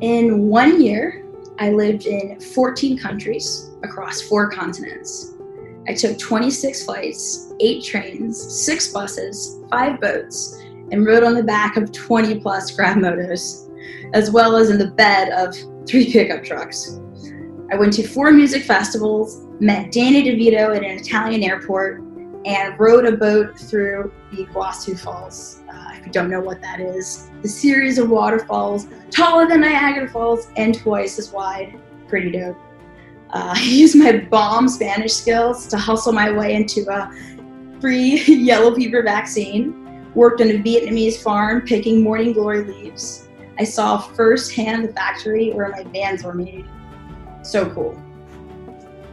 [0.00, 1.24] In one year,
[1.58, 5.34] I lived in 14 countries across four continents.
[5.88, 10.60] I took 26 flights, eight trains, six buses, five boats,
[10.90, 13.70] and rode on the back of 20 plus grab motos,
[14.12, 15.54] as well as in the bed of
[15.86, 17.00] three pickup trucks.
[17.72, 22.02] I went to four music festivals, met Danny DeVito at an Italian airport,
[22.46, 25.62] and rode a boat through the Iguazu Falls.
[25.68, 30.08] Uh, if you don't know what that is, the series of waterfalls taller than Niagara
[30.08, 31.78] Falls and twice as wide.
[32.06, 32.56] Pretty dope.
[33.30, 37.10] Uh, I used my bomb Spanish skills to hustle my way into a
[37.80, 39.82] free yellow fever vaccine.
[40.14, 43.28] Worked on a Vietnamese farm picking morning glory leaves.
[43.58, 46.64] I saw firsthand the factory where my vans were made.
[47.42, 48.00] So cool.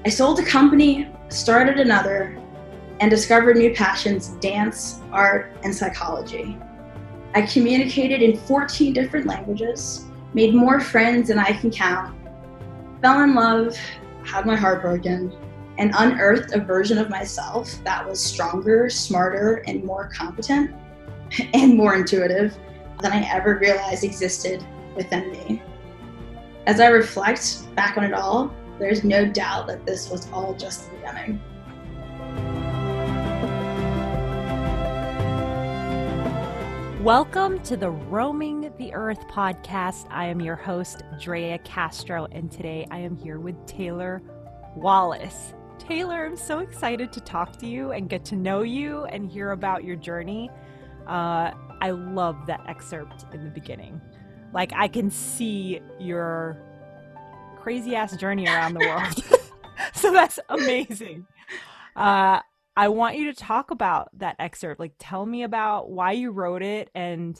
[0.05, 2.42] I sold a company, started another,
[3.03, 6.57] and discovered new passions dance, art, and psychology.
[7.35, 12.15] I communicated in 14 different languages, made more friends than I can count,
[13.01, 13.75] fell in love,
[14.23, 15.35] had my heart broken,
[15.77, 20.73] and unearthed a version of myself that was stronger, smarter, and more competent
[21.53, 22.57] and more intuitive
[23.01, 24.65] than I ever realized existed
[24.95, 25.61] within me.
[26.67, 30.89] As I reflect back on it all, there's no doubt that this was all just
[30.89, 31.41] the beginning.
[37.03, 40.07] Welcome to the Roaming the Earth podcast.
[40.09, 44.21] I am your host, Drea Castro, and today I am here with Taylor
[44.77, 45.53] Wallace.
[45.77, 49.51] Taylor, I'm so excited to talk to you and get to know you and hear
[49.51, 50.49] about your journey.
[51.05, 53.99] Uh, I love that excerpt in the beginning.
[54.53, 56.57] Like, I can see your
[57.57, 59.41] crazy ass journey around the world.
[59.93, 61.27] so that's amazing.
[61.97, 62.39] Uh,
[62.75, 64.79] I want you to talk about that excerpt.
[64.79, 67.39] Like tell me about why you wrote it and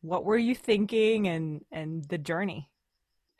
[0.00, 2.68] what were you thinking and and the journey.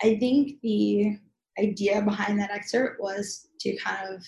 [0.02, 1.18] I think the
[1.58, 4.24] idea behind that excerpt was to kind of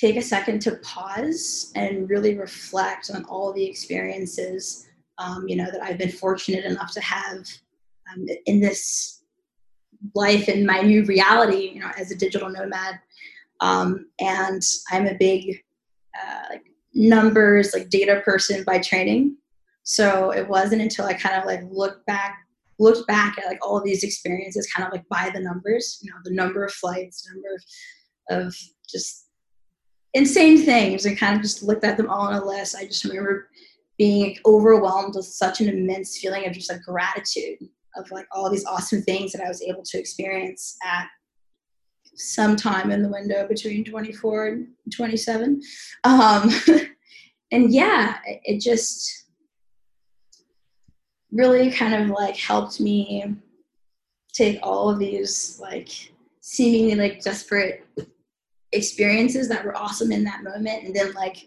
[0.00, 4.86] take a second to pause and really reflect on all the experiences
[5.18, 7.46] um, you know that I've been fortunate enough to have
[8.12, 9.22] um, in this
[10.14, 12.98] life in my new reality you know as a digital nomad
[13.60, 15.63] um, and I'm a big
[16.14, 16.64] uh, like
[16.94, 19.36] numbers, like data person by training.
[19.82, 22.38] So it wasn't until I kind of like looked back,
[22.78, 26.10] looked back at like all of these experiences, kind of like by the numbers, you
[26.10, 27.48] know, the number of flights, number
[28.38, 28.56] of, of
[28.88, 29.28] just
[30.14, 32.76] insane things, and kind of just looked at them all on a list.
[32.76, 33.48] I just remember
[33.98, 37.58] being overwhelmed with such an immense feeling of just like gratitude
[37.96, 41.06] of like all these awesome things that I was able to experience at
[42.16, 45.60] sometime in the window between 24 and 27.
[46.04, 46.50] Um,
[47.52, 49.26] and yeah, it, just
[51.32, 53.34] really kind of like helped me
[54.32, 55.88] take all of these like
[56.40, 57.86] seemingly like desperate
[58.72, 61.46] experiences that were awesome in that moment and then like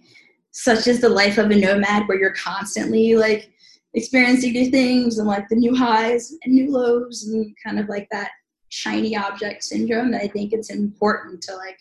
[0.51, 3.51] such as the life of a nomad where you're constantly like
[3.93, 8.07] experiencing new things and like the new highs and new lows and kind of like
[8.11, 8.31] that
[8.69, 11.79] shiny object syndrome that I think it's important to like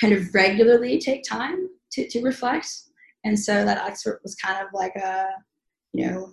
[0.00, 2.68] kind of regularly take time to, to reflect.
[3.24, 5.26] And so that excerpt was kind of like a,
[5.92, 6.32] you know,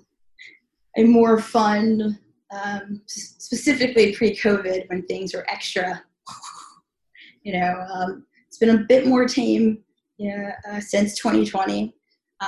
[0.97, 2.17] a more fun,
[2.51, 6.01] um, specifically pre-COVID when things were extra.
[7.43, 9.79] you know, um, it's been a bit more tame,
[10.17, 11.93] you know, uh, since 2020,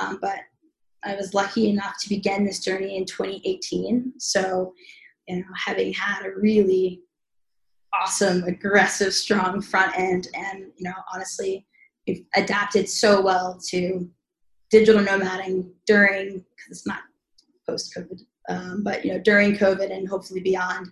[0.00, 0.38] um, but
[1.04, 4.14] I was lucky enough to begin this journey in 2018.
[4.18, 4.72] So,
[5.26, 7.02] you know, having had a really
[7.94, 10.28] awesome, aggressive, strong front end.
[10.34, 11.66] And, you know, honestly,
[12.06, 14.08] we've adapted so well to
[14.70, 17.00] digital nomading during, because it's not
[17.68, 20.88] post COVID, um, but, you know, during COVID and hopefully beyond.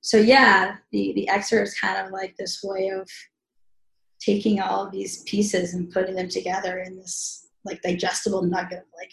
[0.00, 3.08] So, yeah, the, the excerpt is kind of like this way of
[4.20, 8.84] taking all of these pieces and putting them together in this like digestible nugget of
[8.98, 9.12] like,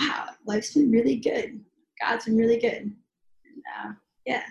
[0.00, 1.60] wow, life's been really good.
[2.00, 2.82] God's been really good.
[2.82, 2.94] And,
[3.78, 3.92] uh,
[4.26, 4.42] yeah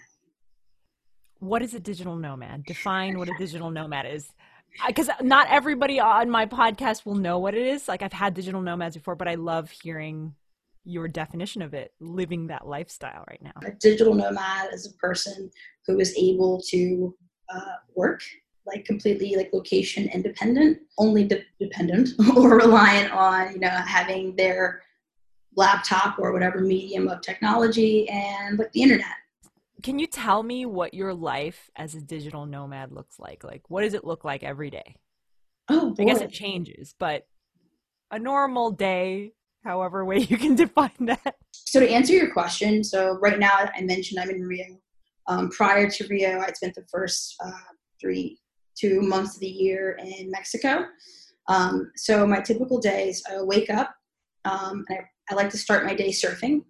[1.42, 2.64] what is a digital nomad?
[2.66, 4.30] Define what a digital nomad is.
[4.88, 7.88] Because not everybody on my podcast will know what it is.
[7.88, 10.36] Like I've had digital nomads before, but I love hearing
[10.86, 13.54] your definition of it, living that lifestyle right now.
[13.66, 15.50] A digital nomad is a person
[15.88, 17.16] who is able to
[17.54, 18.22] uh, work
[18.68, 24.84] like completely like location independent, only de- dependent or reliant on you know having their
[25.58, 29.16] laptop or whatever medium of technology and like the internet
[29.82, 33.44] can you tell me what your life as a digital nomad looks like?
[33.44, 34.96] Like, what does it look like every day?
[35.70, 36.04] Oh, boy.
[36.04, 37.28] I guess it changes, but
[38.12, 39.34] a normal day
[39.64, 41.36] however way you can define that.
[41.54, 44.80] So to answer your question, so right now I mentioned I'm in Rio.
[45.28, 47.52] Um, prior to Rio, I spent the first uh,
[48.00, 48.40] three,
[48.78, 50.86] two months of the year in Mexico.
[51.48, 53.94] Um, so my typical days, I wake up.
[54.46, 55.00] Um, I,
[55.30, 56.64] I, like to start my day surfing.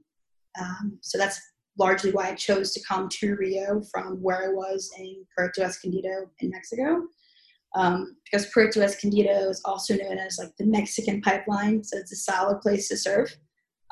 [0.60, 1.40] Um, so that's
[1.77, 6.29] largely why I chose to come to Rio from where I was in Puerto Escondido
[6.39, 7.03] in Mexico.
[7.73, 12.18] Um, because Puerto Escondido is also known as like the Mexican pipeline, so it's a
[12.18, 13.35] solid place to surf.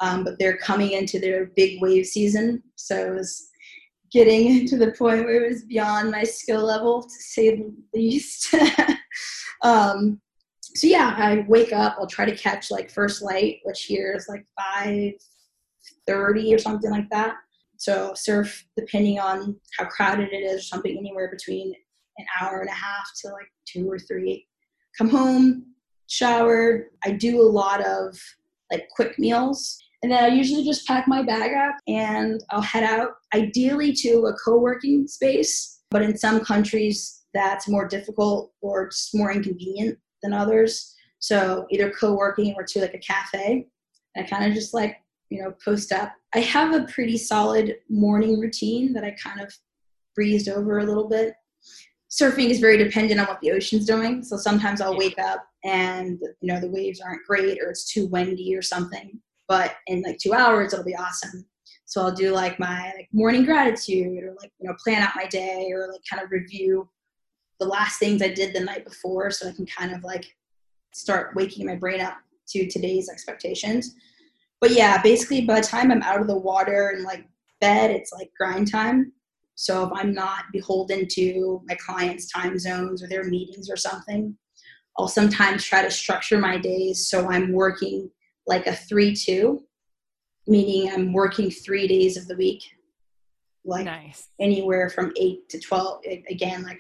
[0.02, 3.50] Um, but they're coming into their big wave season, so it was
[4.12, 8.54] getting to the point where it was beyond my skill level, to say the least.
[9.64, 10.20] um,
[10.76, 11.96] so yeah, I wake up.
[11.98, 15.14] I'll try to catch like first light, which here is like five
[16.06, 17.36] thirty or something like that.
[17.80, 21.74] So surf depending on how crowded it is, or something anywhere between
[22.18, 24.46] an hour and a half to like two or three.
[24.98, 25.66] Come home,
[26.08, 26.88] shower.
[27.06, 28.20] I do a lot of
[28.70, 29.80] like quick meals.
[30.04, 34.26] And then I usually just pack my bag up and I'll head out, ideally to
[34.26, 35.82] a co working space.
[35.90, 40.96] But in some countries, that's more difficult or just more inconvenient than others.
[41.20, 43.68] So either co working or to like a cafe.
[44.18, 44.98] I kind of just like,
[45.30, 46.14] you know, post up.
[46.34, 49.54] I have a pretty solid morning routine that I kind of
[50.16, 51.34] breezed over a little bit
[52.10, 54.24] surfing is very dependent on what the ocean's doing.
[54.24, 58.08] So sometimes I'll wake up and you know the waves aren't great or it's too
[58.08, 59.20] windy or something.
[59.48, 61.46] But in like two hours it'll be awesome.
[61.86, 65.26] So I'll do like my like morning gratitude or like you know plan out my
[65.26, 66.90] day or like kind of review
[67.60, 70.26] the last things I did the night before so I can kind of like
[70.94, 72.18] start waking my brain up
[72.50, 73.96] to today's expectations.
[74.62, 77.26] But yeah, basically by the time I'm out of the water and like
[77.62, 79.14] bed, it's like grind time.
[79.56, 84.38] So if I'm not beholden to my clients' time zones or their meetings or something,
[84.98, 88.10] I'll sometimes try to structure my days so I'm working
[88.48, 89.62] like a 3 2,
[90.48, 92.64] meaning I'm working three days of the week.
[93.66, 94.30] Like nice.
[94.40, 96.80] anywhere from 8 to 12, again, like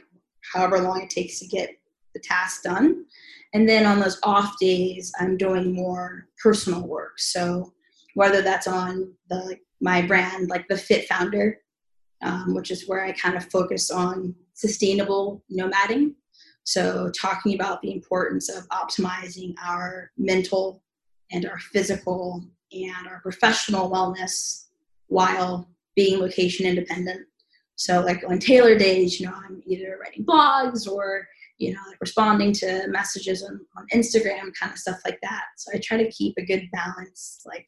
[0.53, 1.78] however long it takes to get
[2.13, 3.05] the task done.
[3.53, 7.19] And then on those off days, I'm doing more personal work.
[7.19, 7.73] So
[8.13, 11.61] whether that's on the my brand, like the Fit Founder,
[12.21, 16.15] um, which is where I kind of focus on sustainable nomading.
[16.63, 20.83] So, talking about the importance of optimizing our mental
[21.31, 24.65] and our physical and our professional wellness
[25.07, 27.25] while being location independent.
[27.75, 31.27] So, like on Taylor days, you know, I'm either writing blogs or,
[31.59, 35.43] you know, responding to messages on, on Instagram, kind of stuff like that.
[35.57, 37.67] So, I try to keep a good balance, like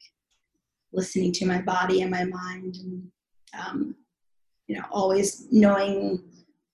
[0.92, 3.02] listening to my body and my mind and
[3.58, 3.94] um,
[4.66, 6.22] you know always knowing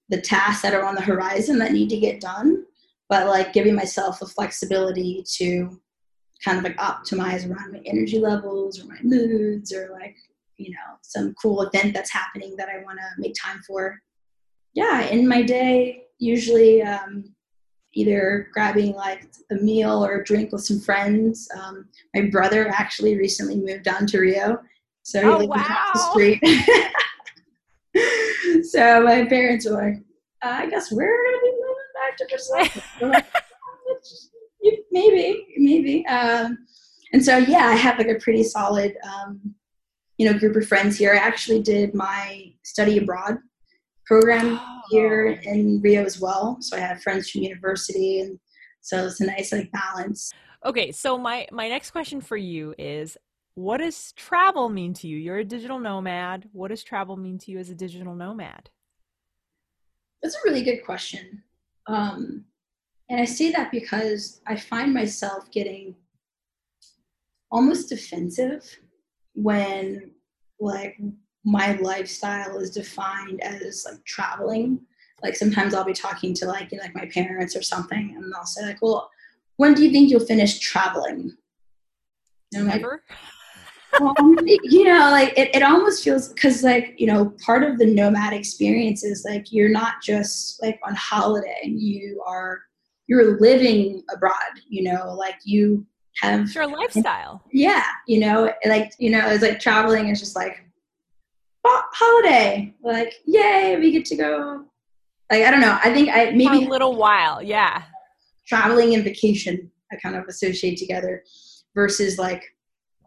[0.08, 2.64] the tasks that are on the horizon that need to get done
[3.08, 5.80] but like giving myself the flexibility to
[6.44, 10.16] kind of like optimize around my energy levels or my moods or like
[10.56, 13.98] you know some cool event that's happening that i want to make time for
[14.74, 17.34] yeah in my day usually um,
[17.94, 23.16] either grabbing like a meal or a drink with some friends um, my brother actually
[23.16, 24.58] recently moved down to rio
[25.02, 25.90] so he oh, lives wow.
[25.94, 26.40] the street
[28.62, 30.02] so my parents were like,
[30.42, 32.26] I guess we're gonna be moving back to
[33.00, 33.10] Brazil.
[33.10, 33.26] like,
[34.92, 36.06] maybe, maybe.
[36.06, 36.58] Um,
[37.12, 39.54] and so yeah, I have like a pretty solid, um,
[40.18, 41.14] you know, group of friends here.
[41.14, 43.38] I actually did my study abroad
[44.08, 44.80] program oh.
[44.90, 46.56] here in Rio as well.
[46.60, 48.40] So I have friends from university, and
[48.80, 50.32] so it's a nice like balance.
[50.64, 53.16] Okay, so my my next question for you is
[53.54, 55.16] what does travel mean to you?
[55.16, 56.48] You're a digital nomad.
[56.52, 58.70] What does travel mean to you as a digital nomad?
[60.22, 61.42] That's a really good question.
[61.86, 62.44] Um,
[63.10, 65.94] and I say that because I find myself getting
[67.50, 68.64] almost defensive
[69.34, 70.10] when
[70.60, 70.98] like
[71.48, 74.80] my lifestyle is defined as like traveling.
[75.22, 78.32] Like sometimes I'll be talking to like you know, like my parents or something, and
[78.32, 79.10] they'll say like, "Well,
[79.56, 81.34] when do you think you'll finish traveling?"
[82.52, 83.02] And I'm Never.
[83.98, 87.78] Like, um, you know, like it, it almost feels because like, you know, part of
[87.78, 92.60] the nomad experience is like you're not just like on holiday, you are
[93.06, 95.86] you're living abroad, you know, like you
[96.20, 97.42] have it's your lifestyle.
[97.52, 100.67] Yeah, you know, like you know, it's like traveling is just like
[101.64, 104.64] holiday, like yay, we get to go.
[105.30, 107.82] Like I don't know, I think I maybe For a little while, yeah.
[108.46, 111.22] Traveling and vacation, I kind of associate together,
[111.74, 112.42] versus like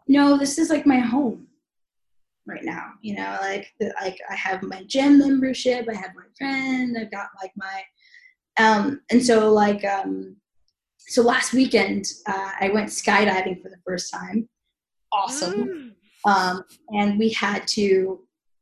[0.08, 1.48] no, this is like my home
[2.46, 2.92] right now.
[3.02, 7.12] You know, like the, like I have my gym membership, I have my friend, I've
[7.12, 7.84] got like my
[8.58, 10.36] um and so like um
[11.00, 14.48] so last weekend uh, I went skydiving for the first time
[15.14, 15.94] awesome.
[16.26, 16.32] Mm.
[16.32, 18.20] Um, and we had to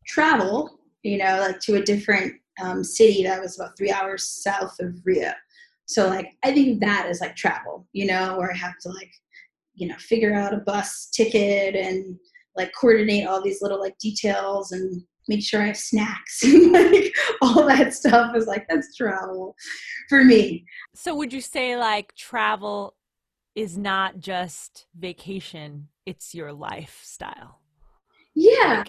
[0.09, 4.75] travel, you know, like to a different um, city that was about three hours south
[4.81, 5.31] of Rio.
[5.85, 9.11] So like I think that is like travel, you know, where I have to like,
[9.75, 12.17] you know, figure out a bus ticket and
[12.55, 17.13] like coordinate all these little like details and make sure I have snacks and like
[17.41, 19.55] all that stuff is like that's travel
[20.09, 20.65] for me.
[20.95, 22.95] So would you say like travel
[23.55, 27.59] is not just vacation, it's your lifestyle?
[28.35, 28.83] Yeah.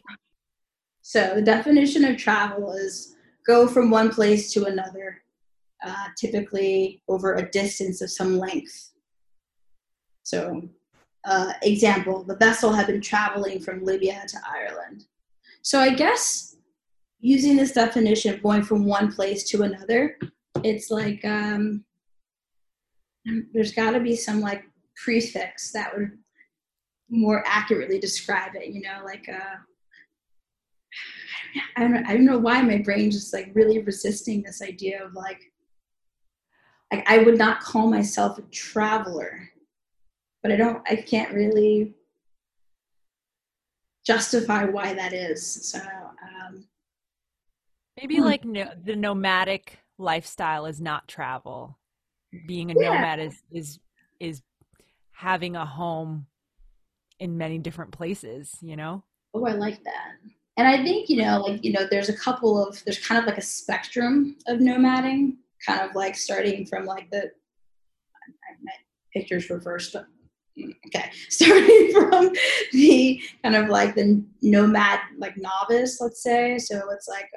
[1.10, 5.20] So the definition of travel is go from one place to another,
[5.84, 8.92] uh, typically over a distance of some length.
[10.22, 10.68] So,
[11.24, 15.06] uh, example, the vessel had been traveling from Libya to Ireland.
[15.62, 16.54] So I guess
[17.18, 20.16] using this definition of going from one place to another,
[20.62, 21.84] it's like um,
[23.52, 24.62] there's got to be some like
[24.94, 26.12] prefix that would
[27.08, 28.68] more accurately describe it.
[28.68, 29.56] You know, like uh,
[31.76, 35.14] I don't, I don't know why my brain just like really resisting this idea of
[35.14, 35.40] like
[36.92, 39.48] like I would not call myself a traveler,
[40.42, 41.94] but I don't I can't really
[44.04, 45.70] justify why that is.
[45.70, 46.66] So um,
[47.96, 48.24] maybe hmm.
[48.24, 51.78] like no, the nomadic lifestyle is not travel.
[52.46, 52.94] Being a yeah.
[52.94, 53.78] nomad is is
[54.18, 54.42] is
[55.12, 56.26] having a home
[57.18, 58.56] in many different places.
[58.60, 59.04] You know.
[59.32, 60.16] Oh, I like that.
[60.60, 63.24] And I think you know, like you know, there's a couple of there's kind of
[63.24, 65.36] like a spectrum of nomading,
[65.66, 67.30] kind of like starting from like the
[68.62, 68.72] my
[69.14, 70.04] pictures reversed, but
[70.86, 71.10] okay.
[71.30, 72.34] Starting from
[72.72, 76.58] the kind of like the nomad like novice let's say.
[76.58, 77.30] So it's like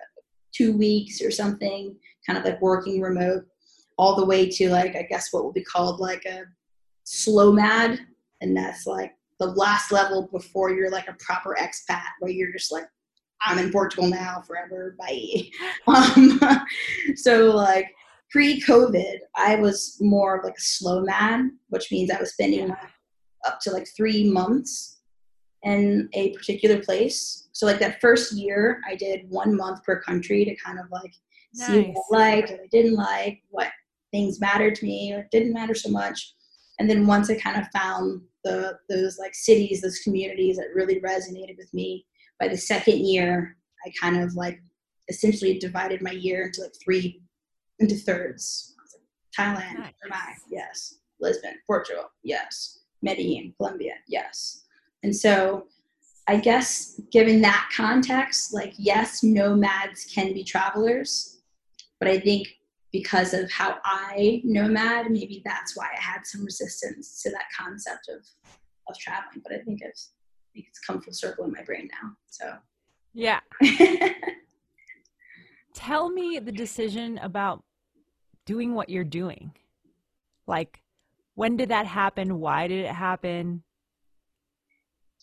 [0.53, 1.95] two weeks or something
[2.27, 3.45] kind of like working remote
[3.97, 6.43] all the way to like i guess what will be called like a
[7.05, 7.99] slowmad.
[8.41, 12.71] And that's like the last level before you're like a proper expat where you're just
[12.71, 12.85] like
[13.45, 15.49] i'm in portugal now forever bye
[15.87, 16.39] um,
[17.15, 17.93] so like
[18.31, 22.73] pre-covid i was more like a slowmad, which means i was spending
[23.45, 24.93] up to like three months
[25.63, 27.47] in a particular place.
[27.53, 31.13] So like that first year, I did one month per country to kind of like
[31.55, 31.67] nice.
[31.67, 33.69] see what I liked, what I didn't like, what
[34.11, 36.33] things mattered to me or didn't matter so much.
[36.79, 40.99] And then once I kind of found the those like cities, those communities that really
[40.99, 42.05] resonated with me,
[42.43, 44.61] by the second year, I kind of like
[45.07, 47.21] essentially divided my year into like three
[47.79, 48.75] into thirds.
[49.37, 49.77] Thailand,
[50.09, 50.41] nice.
[50.49, 50.95] yes.
[51.21, 52.79] Lisbon, Portugal, yes.
[53.01, 54.65] Medellin, Colombia, yes.
[55.03, 55.67] And so
[56.27, 61.41] I guess given that context, like, yes, nomads can be travelers,
[61.99, 62.49] but I think
[62.91, 68.09] because of how I nomad, maybe that's why I had some resistance to that concept
[68.09, 68.19] of,
[68.89, 69.41] of traveling.
[69.43, 70.11] But I think it's,
[70.55, 72.11] it's come full circle in my brain now.
[72.29, 72.53] So,
[73.13, 73.39] yeah.
[75.73, 77.63] Tell me the decision about
[78.45, 79.53] doing what you're doing.
[80.47, 80.81] Like,
[81.35, 82.39] when did that happen?
[82.39, 83.63] Why did it happen?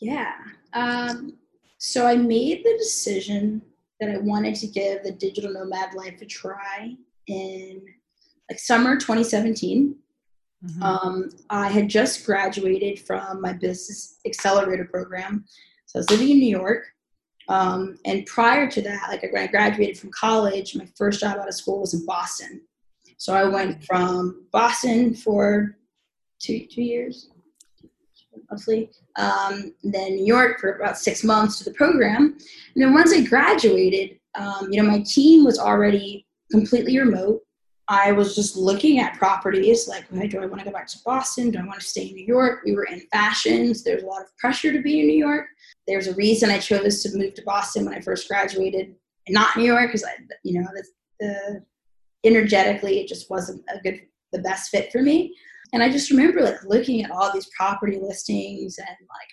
[0.00, 0.32] Yeah.
[0.72, 1.38] Um,
[1.78, 3.62] so I made the decision
[4.00, 6.94] that I wanted to give the digital nomad life a try
[7.26, 7.82] in
[8.50, 9.94] like summer 2017.
[10.64, 10.82] Mm-hmm.
[10.82, 15.44] Um, I had just graduated from my business accelerator program.
[15.86, 16.84] So I was living in New York.
[17.48, 21.48] Um, and prior to that, like when I graduated from college, my first job out
[21.48, 22.60] of school was in Boston.
[23.16, 25.76] So I went from Boston for
[26.38, 27.30] two two years,
[28.50, 28.90] roughly.
[29.16, 32.38] Um, then New York for about six months to the program,
[32.74, 37.42] and then once I graduated, um, you know, my team was already completely remote.
[37.90, 40.98] I was just looking at properties like, okay, do I want to go back to
[41.04, 41.50] Boston?
[41.50, 42.60] Do I want to stay in New York?
[42.64, 45.46] We were in fashion, so there's a lot of pressure to be in New York.
[45.88, 48.94] There's a reason I chose to move to Boston when I first graduated,
[49.28, 50.12] not New York, because I,
[50.44, 50.84] you know, the,
[51.18, 51.64] the
[52.24, 55.34] energetically it just wasn't a good, the best fit for me.
[55.72, 59.30] And I just remember like looking at all these property listings and like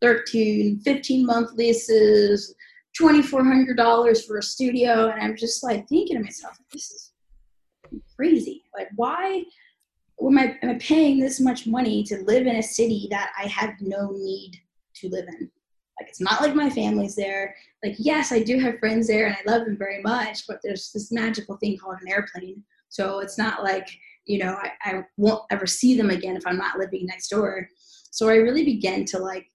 [0.00, 2.54] 13, 15 month leases,
[2.98, 5.10] $2,400 for a studio.
[5.10, 7.10] And I'm just like thinking to myself, this is
[8.16, 8.64] crazy.
[8.76, 9.44] Like, why
[10.20, 13.46] am I, am I paying this much money to live in a city that I
[13.46, 14.60] have no need
[14.96, 15.50] to live in?
[16.00, 17.54] Like, it's not like my family's there.
[17.84, 20.90] Like, yes, I do have friends there and I love them very much, but there's
[20.92, 22.62] this magical thing called an airplane.
[22.88, 23.88] So it's not like
[24.30, 27.68] you know I, I won't ever see them again if i'm not living next door
[28.10, 29.46] so i really began to like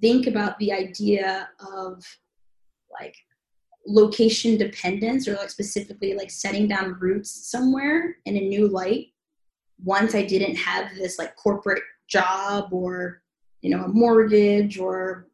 [0.00, 2.04] think about the idea of
[3.00, 3.14] like
[3.88, 9.06] location dependence or like specifically like setting down roots somewhere in a new light
[9.82, 13.22] once i didn't have this like corporate job or
[13.60, 15.28] you know, a mortgage or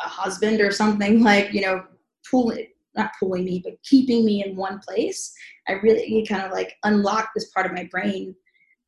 [0.00, 1.84] a husband or something like, you know,
[2.30, 5.32] pulling, not pulling me, but keeping me in one place.
[5.68, 8.34] I really kind of like unlocked this part of my brain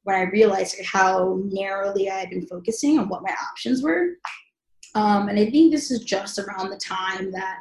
[0.05, 4.15] when I realized how narrowly I had been focusing on what my options were.
[4.95, 7.59] Um, and I think this is just around the time that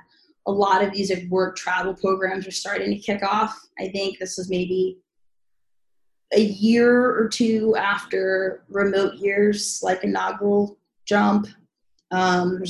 [0.48, 3.60] a lot of these work travel programs are starting to kick off.
[3.80, 4.98] I think this was maybe
[6.34, 11.48] a year or two after remote years, like inaugural jump.
[12.12, 12.66] Um, there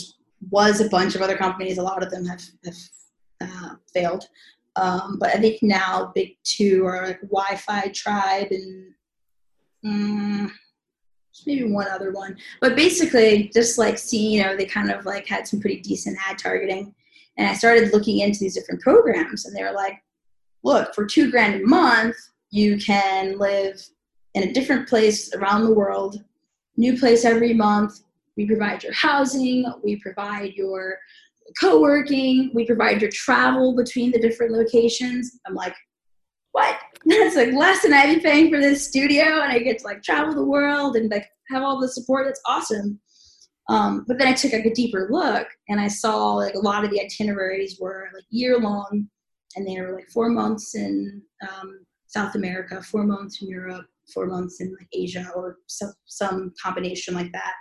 [0.50, 1.78] was a bunch of other companies.
[1.78, 2.76] A lot of them have, have
[3.42, 4.26] uh, failed.
[4.76, 8.94] Um, but I think now big two are like Wi-Fi Tribe and
[9.86, 10.52] um,
[11.46, 12.38] maybe one other one.
[12.62, 16.18] But basically, just like seeing, you know, they kind of like had some pretty decent
[16.28, 16.94] ad targeting.
[17.40, 19.96] And I started looking into these different programs, and they were like,
[20.62, 22.18] look, for two grand a month,
[22.52, 23.82] you can live
[24.34, 26.22] in a different place around the world,
[26.76, 28.02] new place every month.
[28.36, 30.98] We provide your housing, we provide your
[31.60, 35.40] co-working, we provide your travel between the different locations.
[35.48, 35.76] I'm like,
[36.52, 36.78] what?
[37.06, 40.04] That's like less than I'd be paying for this studio, and I get to like
[40.04, 42.26] travel the world and like have all the support.
[42.26, 43.00] That's awesome.
[43.70, 46.84] Um, but then I took like a deeper look, and I saw like a lot
[46.84, 49.08] of the itineraries were like year long,
[49.56, 54.26] and they were like four months in um, South America, four months in Europe, four
[54.26, 57.54] months in like Asia, or some some combination like that.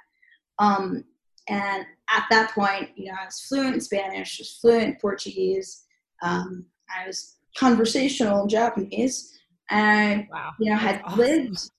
[0.58, 1.04] Um,
[1.48, 5.84] and at that point, you know, I was fluent in Spanish, was fluent in Portuguese.
[6.22, 9.38] Um, I was conversational in Japanese,
[9.68, 10.52] and wow.
[10.58, 11.18] you know, had awesome.
[11.18, 11.70] lived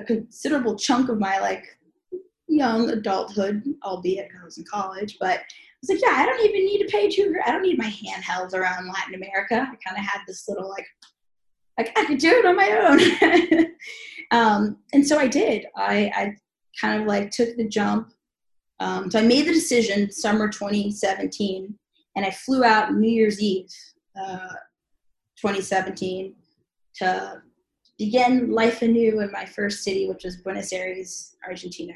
[0.00, 1.64] a considerable chunk of my like
[2.48, 6.64] young adulthood, albeit I was in college, but I was like, yeah, I don't even
[6.64, 7.36] need to pay two.
[7.44, 9.54] I don't need my handhelds around Latin America.
[9.54, 10.86] I kind of had this little like,
[11.78, 12.70] like I could do it on my
[13.52, 13.66] own.
[14.30, 15.66] um, and so I did.
[15.76, 16.34] I, I
[16.80, 18.12] kind of like took the jump.
[18.80, 21.74] Um, so I made the decision summer 2017,
[22.16, 23.70] and I flew out New Year's Eve,
[24.20, 24.54] uh,
[25.40, 26.34] 2017,
[26.96, 27.42] to
[27.98, 31.94] begin life anew in my first city, which was Buenos Aires, Argentina.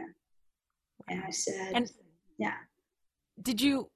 [1.08, 1.90] And I said, and
[2.38, 2.54] yeah.
[3.40, 3.90] Did you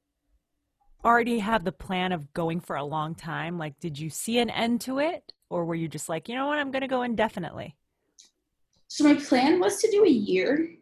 [1.05, 3.59] already have the plan of going for a long time?
[3.59, 5.33] Like, did you see an end to it?
[5.49, 7.77] Or were you just like, you know what, I'm going to go indefinitely?
[8.89, 10.77] So my plan was to do a year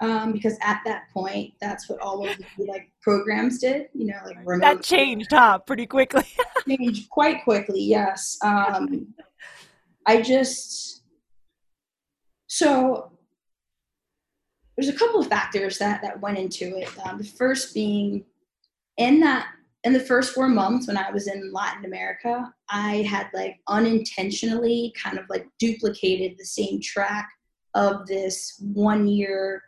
[0.00, 3.88] um, because at that point, that's what all of the like programs did.
[3.94, 4.60] You know, like remote.
[4.60, 5.58] That changed, huh?
[5.58, 6.24] Pretty quickly.
[6.68, 7.82] changed quite quickly.
[7.82, 8.38] Yes.
[8.44, 9.14] Um,
[10.06, 11.02] I just
[12.46, 13.12] so
[14.78, 16.88] there's a couple of factors that that went into it.
[17.04, 18.24] Um, the first being
[18.96, 19.48] in that
[19.82, 24.94] in the first four months when I was in Latin America, I had like unintentionally
[24.96, 27.28] kind of like duplicated the same track
[27.74, 29.62] of this one year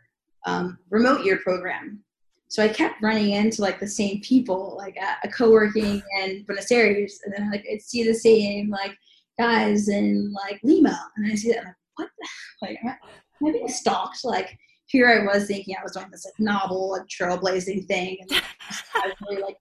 [0.45, 2.03] um, remote year program.
[2.47, 6.71] So I kept running into like the same people, like at a co-working in Buenos
[6.71, 8.95] Aires, and then like I'd see the same like
[9.37, 12.27] guys in like Lima, and I see that I'm like, what the
[12.61, 14.23] like am I, am I being stalked?
[14.23, 14.57] Like
[14.91, 18.31] here I was thinking I was doing this like novel, like trailblazing thing, and
[18.95, 19.57] I was really like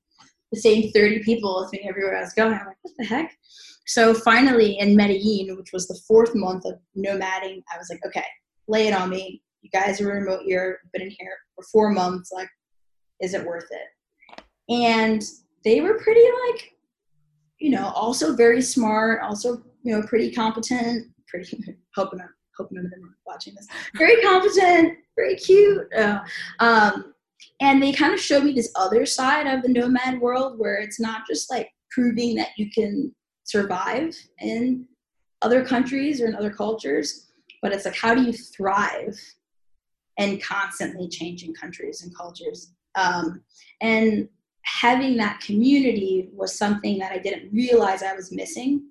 [0.53, 2.55] the same 30 people with me everywhere I was going.
[2.55, 3.37] I'm like, what the heck?
[3.87, 8.25] So finally in Medellin, which was the fourth month of nomading, I was like, okay,
[8.69, 12.31] lay it on me you guys are remote year, been in here for four months,
[12.33, 12.49] like,
[13.21, 14.43] is it worth it?
[14.73, 15.23] And
[15.65, 16.73] they were pretty like,
[17.59, 22.29] you know, also very smart, also, you know, pretty competent, pretty hoping I'm
[22.61, 23.67] hoping none of them are watching this.
[23.97, 25.93] Very competent, very cute.
[25.95, 26.21] Uh,
[26.61, 27.15] um,
[27.61, 31.01] and they kind of showed me this other side of the nomad world where it's
[31.01, 34.87] not just like proving that you can survive in
[35.43, 37.31] other countries or in other cultures,
[37.63, 39.19] but it's like how do you thrive
[40.19, 42.73] in constantly changing countries and cultures.
[42.95, 43.43] Um,
[43.81, 44.29] and
[44.63, 48.89] having that community was something that I didn't realize I was missing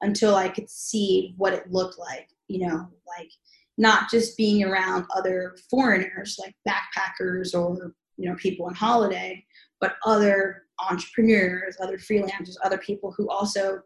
[0.00, 2.88] until I could see what it looked like, you know,
[3.18, 3.30] like
[3.78, 9.44] not just being around other foreigners like backpackers or, you know, people on holiday,
[9.80, 13.80] but other entrepreneurs, other freelancers, other people who also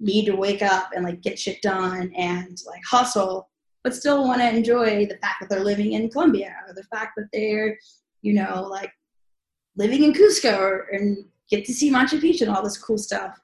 [0.00, 3.48] need to wake up and like get shit done and like hustle
[3.84, 7.12] but still want to enjoy the fact that they're living in Colombia or the fact
[7.16, 7.78] that they're,
[8.22, 8.90] you know, like
[9.76, 13.38] living in Cusco or, and get to see Machu Picchu and all this cool stuff.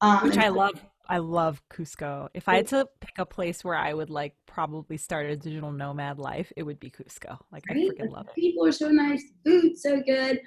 [0.00, 0.80] Um, Which I love.
[1.08, 2.28] I love Cusco.
[2.34, 5.72] If I had to pick a place where I would like probably start a digital
[5.72, 7.38] nomad life, it would be Cusco.
[7.50, 7.78] Like right?
[7.78, 8.34] I freaking love it.
[8.34, 10.40] People are so nice, food so good.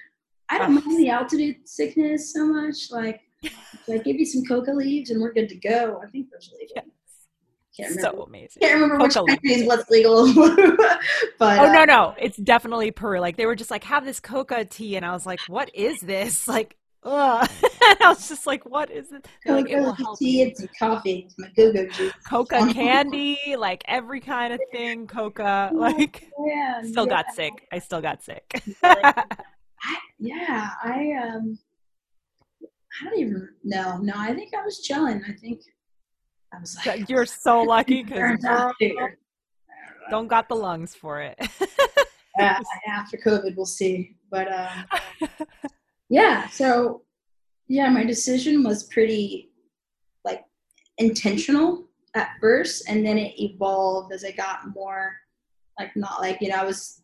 [0.49, 2.91] I don't mind the altitude sickness so much.
[2.91, 3.21] Like,
[3.87, 6.01] like give you some coca leaves and we're good to go.
[6.05, 6.83] I think good.
[7.75, 8.17] Can't remember.
[8.17, 8.61] So amazing.
[8.61, 10.25] Can't remember which Coca countries what's legal,
[11.39, 13.19] but Oh no uh, no, it's definitely Peru.
[13.21, 16.01] Like they were just like have this coca tea, and I was like, what is
[16.01, 16.47] this?
[16.51, 17.49] Like, ugh.
[17.63, 19.27] and I was just like, what is it?
[19.45, 22.13] They're like, it will Coca, help tea, it's coffee, it's my go-go juice.
[22.27, 25.07] Coca candy, like every kind of thing.
[25.07, 27.23] Coca, like Yeah, still yeah.
[27.23, 27.67] got sick.
[27.71, 28.61] I still got sick.
[28.83, 29.25] I,
[30.19, 31.57] yeah, I um,
[33.01, 33.97] I don't even know.
[33.97, 35.23] No, I think I was chilling.
[35.27, 35.61] I think
[36.53, 38.39] I was like, You're so lucky because
[40.09, 41.37] don't got the lungs for it.
[42.39, 44.17] uh, after COVID, we'll see.
[44.29, 45.29] But um,
[46.11, 47.03] yeah, so
[47.69, 49.49] yeah, my decision was pretty
[50.25, 50.43] like
[50.97, 55.15] intentional at first, and then it evolved as I got more
[55.79, 57.01] like not like you know I was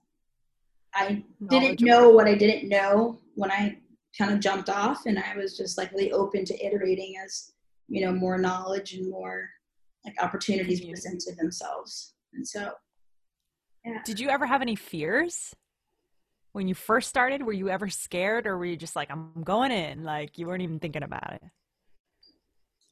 [0.93, 3.77] I didn't know what I didn't know when I
[4.17, 7.53] kind of jumped off, and I was just like really open to iterating as
[7.87, 9.49] you know more knowledge and more
[10.05, 12.73] like opportunities presented themselves, and so
[14.03, 15.55] Did you ever have any fears
[16.57, 17.43] when you first started?
[17.43, 20.63] Were you ever scared, or were you just like, I'm going in, like you weren't
[20.63, 21.43] even thinking about it?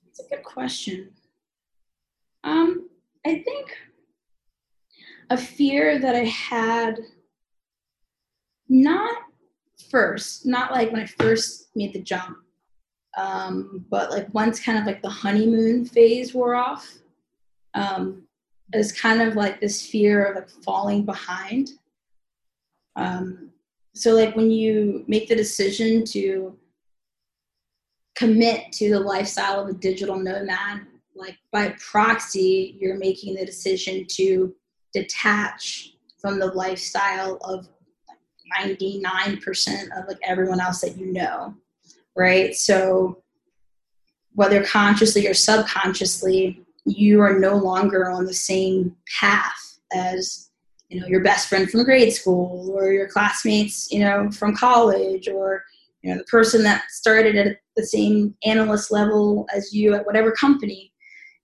[0.07, 1.09] It's a good question.
[2.43, 2.87] Um,
[3.25, 3.75] I think
[5.31, 6.99] a fear that I had
[8.69, 9.15] not
[9.89, 12.37] first, not like when I first made the jump,
[13.17, 16.87] um, but like once kind of like the honeymoon phase wore off,
[17.73, 18.27] um,
[18.73, 21.71] is kind of like this fear of like falling behind.
[22.95, 23.49] Um,
[23.95, 26.57] so like when you make the decision to
[28.15, 30.81] commit to the lifestyle of a digital nomad,
[31.15, 34.53] like by proxy, you're making the decision to
[34.93, 37.69] detach from the lifestyle of
[38.59, 41.55] 99% of like everyone else that you know,
[42.17, 42.53] right?
[42.53, 43.23] So
[44.33, 50.49] whether consciously or subconsciously, you are no longer on the same path as
[50.89, 55.27] you know your best friend from grade school or your classmates you know from college
[55.27, 55.63] or
[56.05, 60.31] you know the person that started at the same analyst level as you at whatever
[60.31, 60.93] company.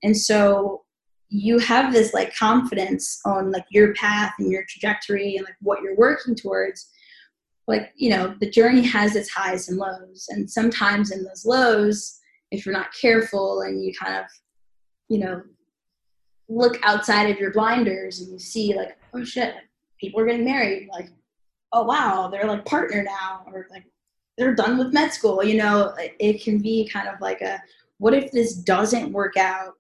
[0.04, 0.84] And so
[1.30, 5.82] you have this like confidence on like your path and your trajectory and like what
[5.82, 6.90] you're working towards.
[7.68, 10.28] Like you know the journey has its highs and lows.
[10.30, 12.20] And sometimes in those lows
[12.52, 14.26] if you're not careful and you kind of
[15.10, 15.42] you know
[16.52, 19.56] look outside of your blinders and you see like oh shit
[20.00, 21.10] people are getting married like
[21.74, 23.86] oh wow they're like partner now or like
[24.38, 27.62] they're done with med school you know it, can be kind of like a
[27.98, 29.74] what if this doesn't work out?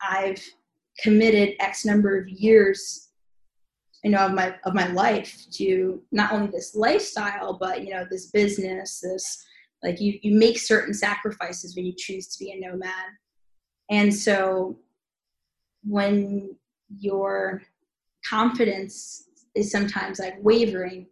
[0.00, 0.40] I've
[1.02, 3.08] committed x number of years
[4.04, 8.06] you know of my of my life to not only this lifestyle but you know
[8.08, 9.44] this business this
[9.82, 12.90] like you you make certain sacrifices when you choose to be a nomad.
[13.90, 14.76] And so
[15.86, 16.54] when
[16.98, 17.62] your
[18.28, 21.06] confidence is sometimes like wavering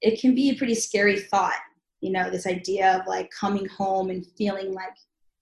[0.00, 1.60] it can be a pretty scary thought
[2.00, 4.94] you know this idea of like coming home and feeling like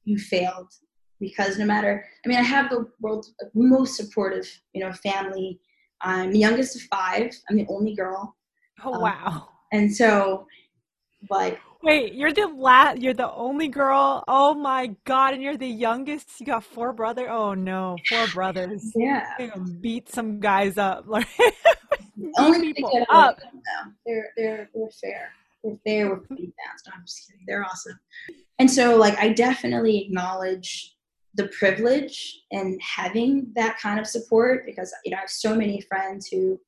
[0.04, 0.72] you failed.
[1.18, 5.60] Because no matter i mean i have the world's most supportive you know family.
[6.02, 7.30] I'm the youngest of five.
[7.48, 8.36] I'm the only girl.
[8.84, 9.48] Oh Um, wow.
[9.72, 10.46] and so
[11.30, 14.24] like Wait, you're the la- you're the only girl.
[14.26, 16.40] Oh my god, and you're the youngest.
[16.40, 17.30] You got four brother.
[17.30, 18.92] Oh no, four brothers.
[18.96, 19.24] yeah
[19.80, 21.06] beat some guys up.
[21.16, 21.28] Like
[22.38, 23.36] only people get up.
[23.38, 23.92] though.
[24.06, 25.30] they're they're they're fair
[25.62, 26.52] they're fair with beat
[26.92, 27.98] i'm just kidding they're awesome
[28.58, 30.96] and so like i definitely acknowledge
[31.34, 35.80] the privilege and having that kind of support because you know i have so many
[35.82, 36.58] friends who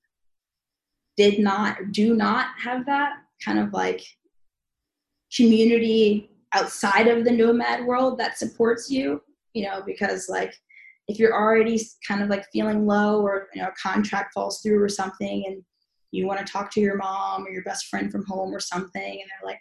[1.16, 4.02] did not do not have that kind of like
[5.34, 9.20] community outside of the nomad world that supports you
[9.52, 10.54] you know because like
[11.08, 14.82] if you're already kind of like feeling low or you know a contract falls through
[14.82, 15.62] or something and
[16.10, 19.02] you want to talk to your mom or your best friend from home or something
[19.02, 19.60] and they're like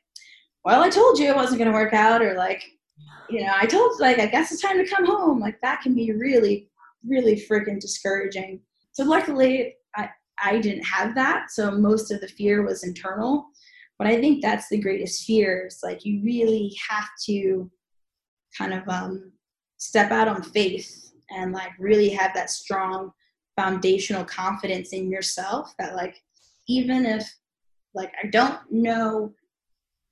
[0.64, 2.64] well i told you it wasn't going to work out or like
[3.30, 5.94] you know i told like i guess it's time to come home like that can
[5.94, 6.70] be really
[7.08, 8.60] really freaking discouraging.
[8.92, 10.10] So luckily i
[10.44, 13.48] i didn't have that so most of the fear was internal
[13.98, 17.70] but i think that's the greatest fear is like you really have to
[18.58, 19.32] kind of um,
[19.78, 23.12] step out on faith and like really have that strong
[23.56, 26.22] foundational confidence in yourself that like
[26.68, 27.30] even if
[27.94, 29.34] like i don't know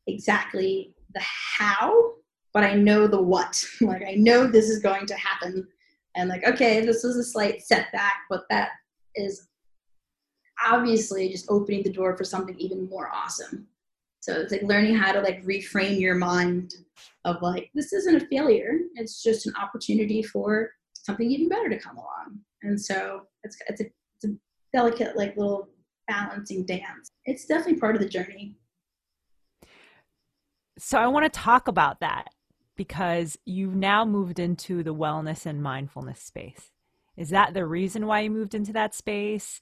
[0.07, 2.13] exactly the how
[2.53, 3.63] but i know the what.
[3.81, 5.67] Like i know this is going to happen.
[6.15, 8.69] And like okay this is a slight setback but that
[9.15, 9.47] is
[10.65, 13.67] obviously just opening the door for something even more awesome
[14.25, 16.73] so it's like learning how to like reframe your mind
[17.25, 21.77] of like this isn't a failure it's just an opportunity for something even better to
[21.77, 23.85] come along And so it's it's a,
[24.15, 24.35] it's a
[24.73, 25.69] delicate like little
[26.07, 27.11] balancing dance.
[27.25, 28.55] It's definitely part of the journey.
[30.77, 32.29] So I want to talk about that
[32.75, 36.71] because you've now moved into the wellness and mindfulness space.
[37.15, 39.61] Is that the reason why you moved into that space?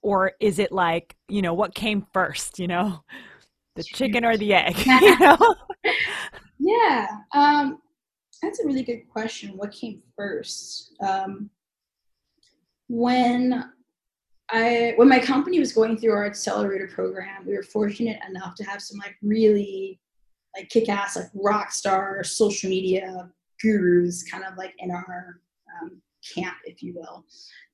[0.00, 3.02] Or is it like, you know, what came first, you know?
[3.78, 5.54] The chicken or the egg, you know?
[6.58, 7.06] yeah.
[7.32, 7.80] Um,
[8.42, 9.56] that's a really good question.
[9.56, 10.94] What came first?
[11.00, 11.48] Um,
[12.88, 13.70] when
[14.50, 18.64] I when my company was going through our accelerator program, we were fortunate enough to
[18.64, 20.00] have some like really
[20.56, 23.30] like kick ass like rock star social media
[23.62, 25.40] gurus kind of like in our
[25.80, 26.02] um,
[26.34, 27.24] camp, if you will.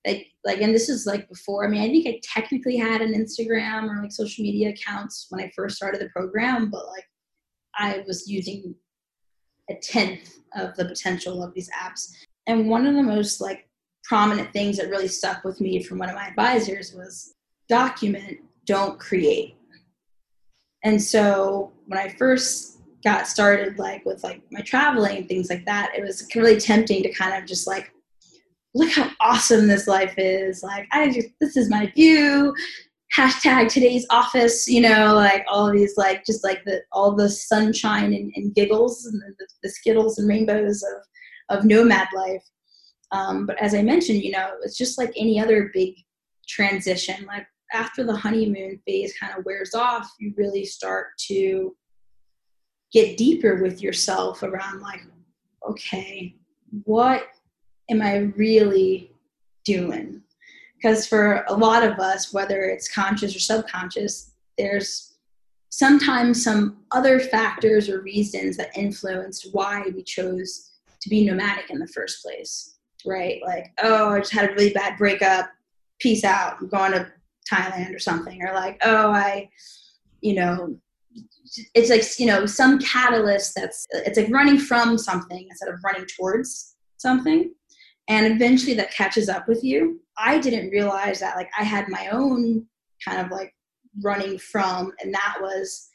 [0.06, 1.64] Like like and this is like before.
[1.64, 5.42] I mean, I think I technically had an Instagram or like social media accounts when
[5.42, 7.04] I first started the program, but like
[7.76, 8.74] I was using
[9.70, 12.12] a tenth of the potential of these apps.
[12.46, 13.68] And one of the most like
[14.04, 17.34] prominent things that really stuck with me from one of my advisors was
[17.68, 19.56] document, don't create.
[20.82, 25.64] And so when I first got started like with like my traveling and things like
[25.64, 27.93] that, it was really tempting to kind of just like
[28.74, 30.62] look how awesome this life is.
[30.62, 32.54] Like I just this is my view.
[33.16, 38.12] Hashtag today's office, you know, like all these like just like the all the sunshine
[38.12, 42.44] and, and giggles and the, the skittles and rainbows of of nomad life.
[43.12, 45.94] Um, but as I mentioned, you know, it's just like any other big
[46.48, 47.24] transition.
[47.26, 51.76] Like after the honeymoon phase kind of wears off, you really start to
[52.92, 55.00] get deeper with yourself around like,
[55.68, 56.34] okay,
[56.84, 57.28] what
[57.90, 59.10] am I really
[59.64, 60.22] doing?
[60.76, 65.14] Because for a lot of us, whether it's conscious or subconscious, there's
[65.70, 70.70] sometimes some other factors or reasons that influenced why we chose
[71.00, 73.40] to be nomadic in the first place right?
[73.44, 75.50] Like, oh, I just had a really bad breakup.
[75.98, 76.56] Peace out.
[76.60, 77.10] I'm going to
[77.50, 78.42] Thailand or something.
[78.42, 79.50] Or like, oh, I,
[80.20, 80.76] you know,
[81.74, 86.06] it's like, you know, some catalyst that's, it's like running from something instead of running
[86.06, 87.52] towards something.
[88.08, 90.00] And eventually that catches up with you.
[90.18, 92.66] I didn't realize that, like, I had my own
[93.04, 93.54] kind of like
[94.02, 95.88] running from, and that was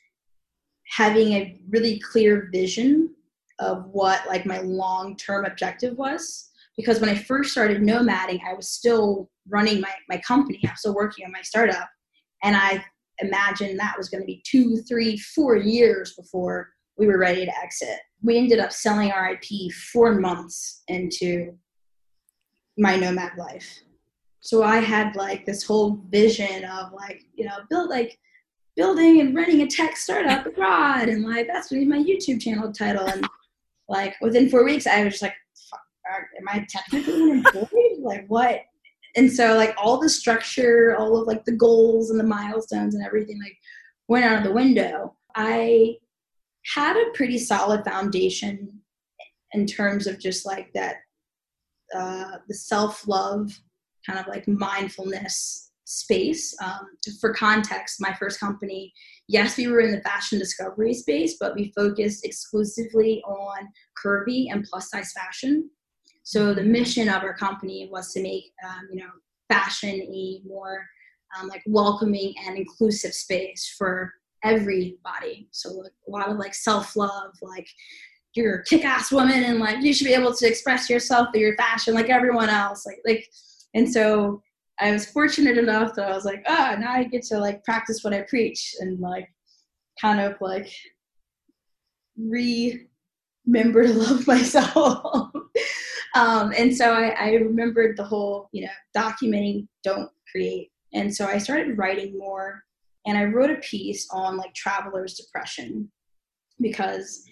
[0.89, 3.13] having a really clear vision
[3.59, 8.53] of what like my long term objective was because when I first started nomading, I
[8.53, 10.61] was still running my, my company.
[10.63, 11.89] I was still working on my startup.
[12.41, 12.83] And I
[13.19, 17.51] imagined that was going to be two, three, four years before we were ready to
[17.61, 17.99] exit.
[18.23, 21.57] We ended up selling our IP four months into
[22.79, 23.81] my nomad life.
[24.39, 28.17] So I had like this whole vision of like, you know, build like
[28.75, 32.71] building and running a tech startup abroad and like that's to be my YouTube channel
[32.71, 33.05] title.
[33.05, 33.27] And
[33.89, 35.35] like within four weeks I was just like,
[36.39, 37.97] am I technically an employee?
[37.99, 38.61] like what?
[39.17, 43.05] And so like all the structure, all of like the goals and the milestones and
[43.05, 43.57] everything like
[44.07, 45.15] went out of the window.
[45.35, 45.97] I
[46.73, 48.79] had a pretty solid foundation
[49.51, 50.97] in terms of just like that
[51.95, 53.51] uh, the self-love
[54.05, 56.87] kind of like mindfulness space um,
[57.19, 58.93] for context my first company
[59.27, 63.67] yes we were in the fashion discovery space but we focused exclusively on
[64.03, 65.67] curvy and plus size fashion
[66.29, 69.09] so the mission of our company was to make, um, you know,
[69.51, 70.85] fashion a more
[71.35, 75.47] um, like welcoming and inclusive space for everybody.
[75.49, 77.67] So a lot of like self love, like
[78.35, 81.55] you're a kick-ass woman and like you should be able to express yourself through your
[81.57, 82.85] fashion like everyone else.
[82.85, 83.25] Like like,
[83.73, 84.41] and so
[84.79, 88.03] I was fortunate enough that I was like, oh, now I get to like practice
[88.03, 89.29] what I preach and like
[89.99, 90.71] kind of like
[92.17, 95.31] remember to love myself.
[96.15, 100.71] um, and so I, I remembered the whole, you know, documenting, don't create.
[100.93, 102.63] And so I started writing more
[103.05, 105.91] and I wrote a piece on like traveler's depression
[106.61, 107.23] because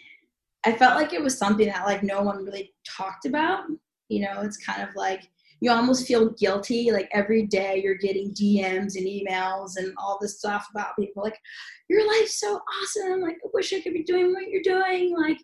[0.65, 3.65] I felt like it was something that like no one really talked about.
[4.10, 8.34] You know, it's kind of like you almost feel guilty like every day you're getting
[8.34, 11.39] DMs and emails and all this stuff about people like
[11.89, 13.22] your life's so awesome.
[13.22, 15.15] Like I wish I could be doing what you're doing.
[15.17, 15.39] Like,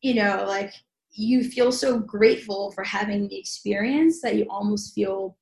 [0.00, 0.72] you know, like
[1.12, 5.36] you feel so grateful for having the experience that you almost feel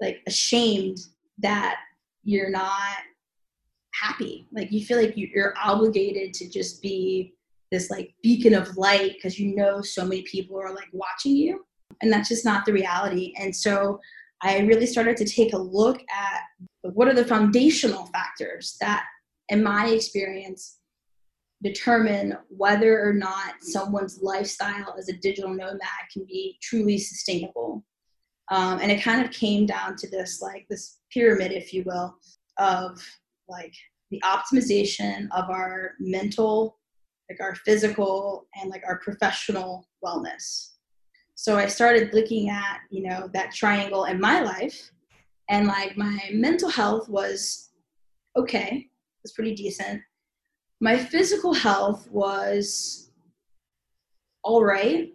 [0.00, 0.98] like ashamed
[1.38, 1.76] that
[2.24, 2.98] you're not
[3.94, 7.34] happy like you feel like you're obligated to just be
[7.72, 11.64] this like beacon of light because you know so many people are like watching you
[12.00, 13.98] and that's just not the reality and so
[14.42, 16.40] i really started to take a look at
[16.94, 19.04] what are the foundational factors that
[19.48, 20.78] in my experience
[21.62, 25.80] determine whether or not someone's lifestyle as a digital nomad
[26.12, 27.84] can be truly sustainable.
[28.50, 32.16] Um, and it kind of came down to this like this pyramid, if you will,
[32.58, 33.00] of
[33.48, 33.74] like
[34.10, 36.78] the optimization of our mental,
[37.28, 40.72] like our physical, and like our professional wellness.
[41.34, 44.90] So I started looking at, you know, that triangle in my life,
[45.48, 47.70] and like my mental health was
[48.36, 48.88] okay,
[49.22, 50.02] was pretty decent.
[50.80, 53.10] My physical health was
[54.42, 55.12] all right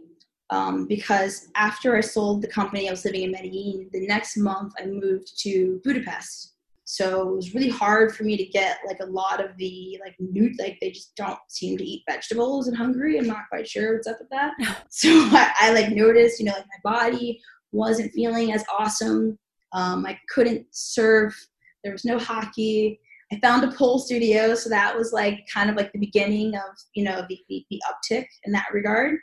[0.49, 3.89] um, because after I sold the company, I was living in Medellin.
[3.91, 6.53] The next month, I moved to Budapest.
[6.89, 10.15] So it was really hard for me to get like a lot of the like
[10.19, 13.17] new like they just don't seem to eat vegetables in Hungary.
[13.17, 14.53] I'm not quite sure what's up with that.
[14.89, 17.41] So I, I like noticed, you know, like my body
[17.73, 19.37] wasn't feeling as awesome.
[19.73, 21.35] Um, I couldn't serve.
[21.83, 23.01] There was no hockey.
[23.33, 26.61] I found a pole studio, so that was like kind of like the beginning of
[26.93, 29.17] you know the, the, the uptick in that regard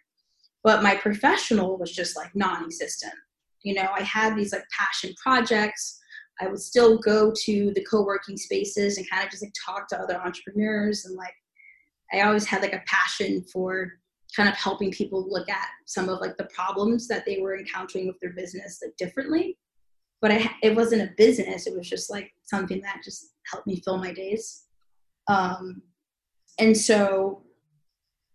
[0.64, 3.14] but my professional was just like non-existent
[3.62, 6.00] you know i had these like passion projects
[6.40, 9.98] i would still go to the co-working spaces and kind of just like talk to
[9.98, 11.34] other entrepreneurs and like
[12.12, 13.92] i always had like a passion for
[14.34, 18.06] kind of helping people look at some of like the problems that they were encountering
[18.06, 19.58] with their business like differently.
[20.20, 23.80] But I, it wasn't a business it was just like something that just helped me
[23.84, 24.64] fill my days.
[25.28, 25.82] Um,
[26.58, 27.42] and so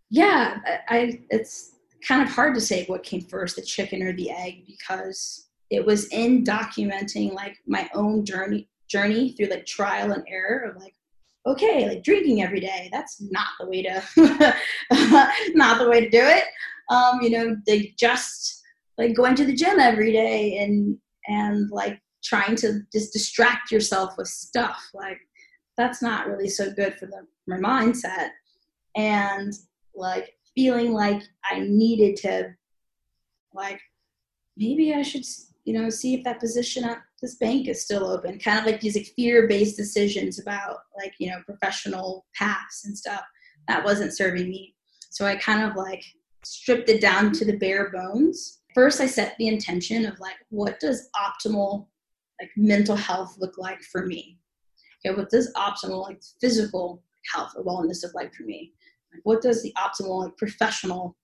[0.10, 1.76] yeah I, I it's
[2.08, 5.86] kind of hard to say what came first, the chicken or the egg, because it
[5.86, 10.96] was in documenting like my own journey journey through like trial and error of like
[11.46, 14.04] okay like drinking every day that's not the way to
[15.54, 16.46] not the way to do it.
[16.90, 18.62] Um you know they just
[18.98, 24.16] like going to the gym every day and and like trying to just distract yourself
[24.18, 25.20] with stuff like
[25.78, 28.30] that's not really so good for the my mindset.
[28.96, 29.54] And
[29.96, 32.56] like feeling like I needed to,
[33.54, 33.80] like,
[34.56, 35.24] maybe I should,
[35.70, 38.40] you know, see if that position at this bank is still open.
[38.40, 43.22] Kind of like these like fear-based decisions about like, you know, professional paths and stuff.
[43.68, 44.74] That wasn't serving me.
[45.12, 46.04] So I kind of like
[46.44, 48.62] stripped it down to the bare bones.
[48.74, 51.86] First, I set the intention of like, what does optimal
[52.42, 54.40] like mental health look like for me?
[55.06, 58.74] Okay, what does optimal like physical health or wellness look like for me?
[59.14, 61.16] Like, what does the optimal like professional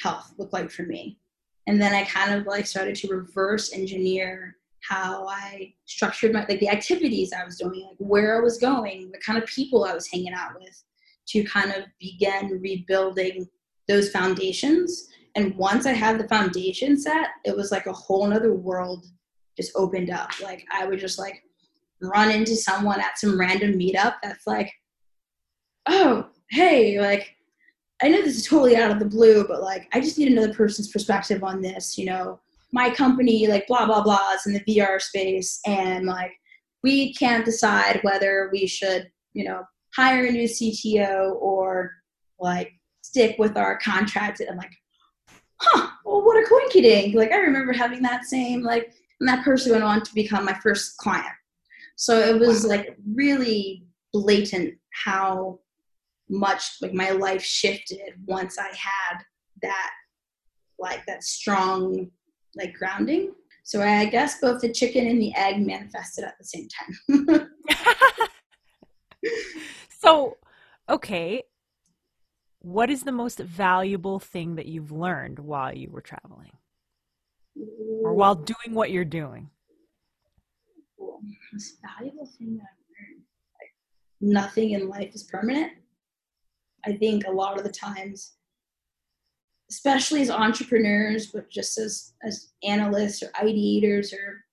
[0.00, 1.20] health look like for me
[1.66, 6.60] and then i kind of like started to reverse engineer how i structured my like
[6.60, 9.94] the activities i was doing like where i was going the kind of people i
[9.94, 10.82] was hanging out with
[11.26, 13.48] to kind of begin rebuilding
[13.88, 15.08] those foundations.
[15.36, 19.06] And once i had the foundation set it was like a whole nother world
[19.56, 20.30] just opened up.
[20.42, 21.42] Like i would just like
[22.02, 24.70] run into someone at some random meetup that's like
[25.88, 27.36] oh hey, like,
[28.04, 30.52] I know this is totally out of the blue, but like, I just need another
[30.52, 31.96] person's perspective on this.
[31.96, 32.38] You know,
[32.70, 36.32] my company, like, blah, blah, blah, is in the VR space, and like,
[36.82, 39.62] we can't decide whether we should, you know,
[39.96, 41.92] hire a new CTO or
[42.38, 44.40] like stick with our contract.
[44.40, 44.72] And I'm like,
[45.56, 47.14] huh, well, what a coincidence.
[47.14, 50.58] Like, I remember having that same, like, and that person went on to become my
[50.62, 51.24] first client.
[51.96, 55.60] So it was like really blatant how
[56.28, 59.18] much like my life shifted once I had
[59.62, 59.90] that
[60.78, 62.10] like that strong
[62.56, 63.32] like grounding.
[63.62, 67.48] So I guess both the chicken and the egg manifested at the same time.
[69.88, 70.36] so,
[70.88, 71.42] okay,
[72.60, 76.52] what is the most valuable thing that you've learned while you were traveling?
[78.02, 79.50] Or while doing what you're doing?
[81.52, 83.22] Most valuable thing that I've learned.
[83.60, 83.72] Like,
[84.20, 85.72] nothing in life is permanent.
[86.86, 88.34] I think a lot of the times,
[89.70, 94.44] especially as entrepreneurs, but just as as analysts or ideators or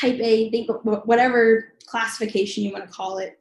[0.00, 3.38] type A, think whatever classification you want to call it,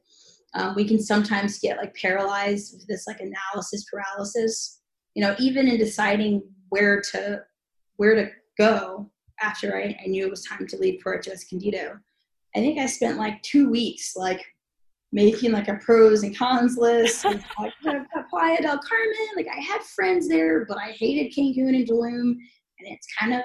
[0.53, 4.79] um, we can sometimes get like paralyzed with this like analysis paralysis.
[5.13, 7.41] You know, even in deciding where to
[7.97, 9.09] where to go
[9.41, 11.99] after I, I knew it was time to leave Puerto Escondido.
[12.55, 14.45] I think I spent like two weeks like
[15.16, 17.24] making like a pros and cons list.
[17.24, 22.88] Playa del Carmen, like I had friends there, but I hated Cancun and Tulum, and
[22.88, 23.41] it's kind of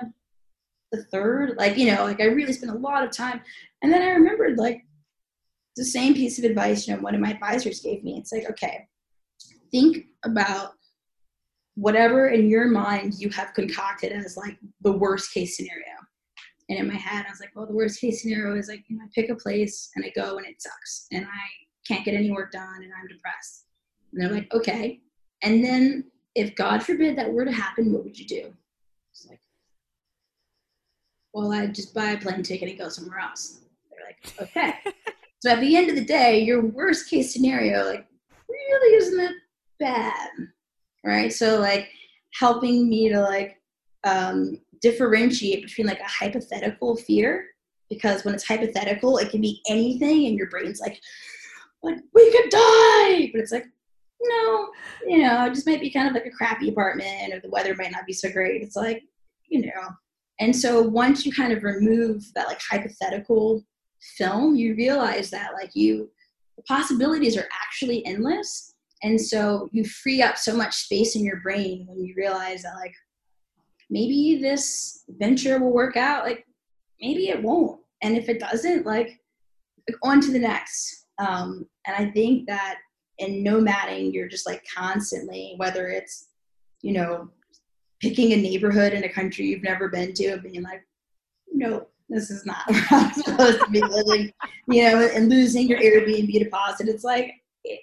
[0.90, 1.54] the third.
[1.56, 3.40] Like you know, like I really spent a lot of time,
[3.82, 4.82] and then I remembered like
[5.76, 6.88] the same piece of advice.
[6.88, 8.18] You know, one of my advisors gave me.
[8.18, 8.88] It's like, okay,
[9.70, 10.72] think about
[11.76, 15.84] whatever in your mind you have concocted as like the worst case scenario.
[16.68, 18.96] And in my head, I was like, well, the worst case scenario is like, you
[18.96, 22.14] know, I pick a place and I go and it sucks and I can't get
[22.14, 23.66] any work done and I'm depressed.
[24.12, 25.00] And they're like, okay.
[25.42, 26.04] And then
[26.34, 28.52] if God forbid that were to happen, what would you do?
[29.12, 29.40] It's like,
[31.32, 33.60] well, I'd just buy a plane ticket and go somewhere else.
[33.90, 34.74] They're like, okay.
[35.40, 38.06] so at the end of the day, your worst case scenario, like,
[38.48, 39.34] really isn't that
[39.78, 40.30] bad,
[41.04, 41.32] right?
[41.32, 41.88] So like
[42.34, 43.60] helping me to like
[44.04, 47.46] um, differentiate between like a hypothetical fear
[47.88, 51.00] because when it's hypothetical, it can be anything, and your brain's like,
[51.82, 53.66] like we could die, but it's like,
[54.22, 54.68] no,
[55.06, 57.74] you know, it just might be kind of like a crappy apartment, or the weather
[57.74, 58.62] might not be so great.
[58.62, 59.02] It's like,
[59.48, 59.88] you know,
[60.40, 63.64] and so once you kind of remove that like hypothetical
[64.16, 66.10] film, you realize that like you,
[66.56, 71.40] the possibilities are actually endless, and so you free up so much space in your
[71.40, 72.94] brain when you realize that like
[73.88, 76.44] maybe this venture will work out like
[77.00, 77.80] maybe it won't.
[78.02, 79.18] And if it doesn't like,
[79.88, 81.06] like on to the next.
[81.18, 82.78] Um, and i think that
[83.18, 86.28] in nomading you're just like constantly whether it's
[86.82, 87.28] you know
[88.00, 90.82] picking a neighborhood in a country you've never been to and being like
[91.52, 94.32] no this is not where i'm supposed to be living
[94.68, 97.32] you know and losing your airbnb deposit it's like
[97.66, 97.76] eh,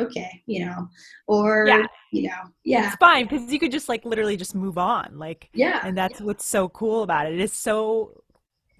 [0.00, 0.88] okay, you know,
[1.26, 1.86] or yeah.
[2.12, 5.48] you know, yeah, it's fine because you could just like literally just move on, like
[5.54, 6.26] yeah, and that's yeah.
[6.26, 7.34] what's so cool about it.
[7.34, 8.20] It is so.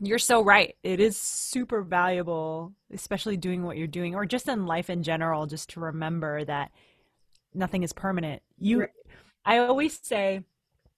[0.07, 0.75] You're so right.
[0.83, 5.47] It is super valuable, especially doing what you're doing, or just in life in general,
[5.47, 6.71] just to remember that
[7.55, 8.43] nothing is permanent.
[8.59, 8.91] You, right.
[9.45, 10.43] I always say,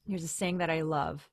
[0.07, 1.29] here's a saying that I love.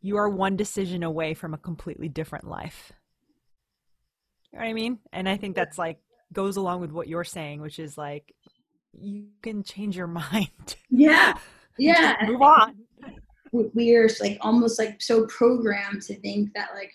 [0.00, 2.92] You are one decision away from a completely different life.
[4.52, 4.98] You know what I mean?
[5.12, 5.98] And I think that's like
[6.32, 8.34] goes along with what you're saying, which is like
[8.92, 10.76] you can change your mind.
[10.90, 11.38] Yeah.
[11.78, 12.16] Yeah.
[12.26, 12.76] move on.
[13.74, 16.92] We're like almost like so programmed to think that like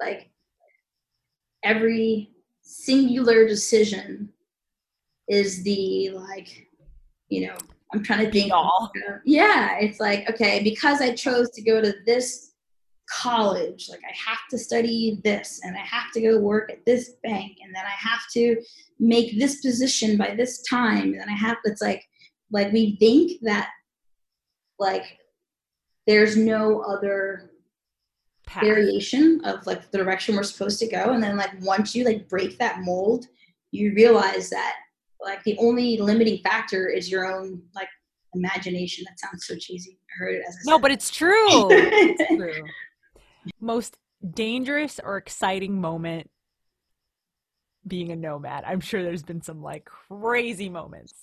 [0.00, 0.30] like
[1.62, 2.30] every
[2.62, 4.28] singular decision
[5.28, 6.66] is the like
[7.28, 7.56] you know
[7.92, 8.90] i'm trying to think all.
[9.24, 12.52] yeah it's like okay because i chose to go to this
[13.08, 17.14] college like i have to study this and i have to go work at this
[17.22, 18.56] bank and then i have to
[19.00, 22.04] make this position by this time and then i have it's like
[22.52, 23.70] like we think that
[24.80, 25.18] like
[26.06, 27.50] there's no other
[28.46, 28.64] Path.
[28.64, 32.28] variation of like the direction we're supposed to go and then like once you like
[32.28, 33.26] break that mold
[33.70, 34.74] you realize that
[35.20, 37.88] like the only limiting factor is your own like
[38.34, 42.64] imagination that sounds so cheesy i heard it as no but it's true it's true
[43.60, 43.96] most
[44.34, 46.30] dangerous or exciting moment
[47.86, 48.64] being a nomad?
[48.66, 51.14] I'm sure there's been some like crazy moments.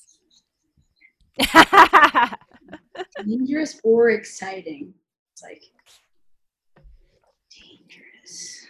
[3.28, 4.93] dangerous or exciting?
[5.34, 5.63] It's like
[7.51, 8.65] dangerous.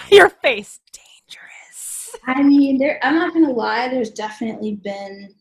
[0.10, 2.16] Your face, dangerous.
[2.26, 2.98] I mean, there.
[3.02, 3.88] I'm not gonna lie.
[3.88, 5.34] There's definitely been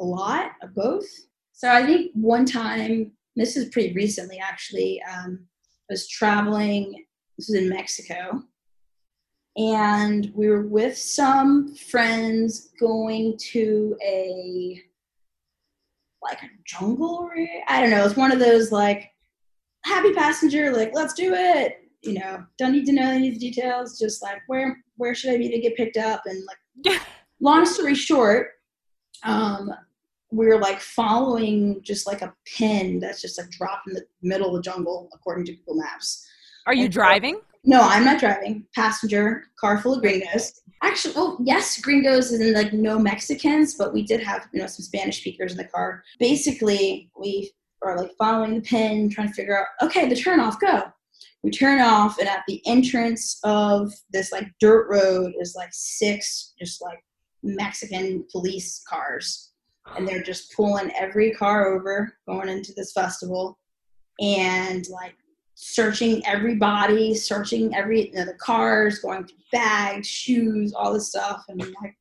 [0.00, 1.08] a lot of both.
[1.52, 5.02] So I think one time, this is pretty recently actually.
[5.02, 5.46] Um,
[5.88, 7.04] was traveling,
[7.36, 8.42] this was in Mexico,
[9.56, 14.80] and we were with some friends going to a
[16.22, 17.30] like a jungle
[17.68, 19.10] I don't know, it's one of those like
[19.84, 21.76] happy passenger, like let's do it.
[22.02, 25.32] You know, don't need to know any of the details, just like where where should
[25.32, 26.42] I be to get picked up and
[26.86, 27.00] like
[27.40, 28.52] long story short,
[29.22, 29.72] um,
[30.30, 34.48] we are like following just like a pin that's just like dropped in the middle
[34.48, 36.26] of the jungle according to Google Maps.
[36.66, 37.34] Are you and driving?
[37.34, 38.66] So, no, I'm not driving.
[38.74, 40.60] Passenger, car full of gringos.
[40.82, 44.84] Actually, well, yes, gringos and like no Mexicans, but we did have you know some
[44.84, 46.02] Spanish speakers in the car.
[46.18, 47.52] Basically, we
[47.82, 50.84] are like following the pin, trying to figure out okay, the turn off, go.
[51.42, 56.54] We turn off, and at the entrance of this like dirt road is like six
[56.58, 57.02] just like
[57.42, 59.50] Mexican police cars
[59.96, 63.58] and they're just pulling every car over going into this festival
[64.20, 65.14] and like
[65.62, 71.44] searching everybody, searching every you know, the cars, going through bags, shoes, all this stuff.
[71.48, 71.94] And I'm like,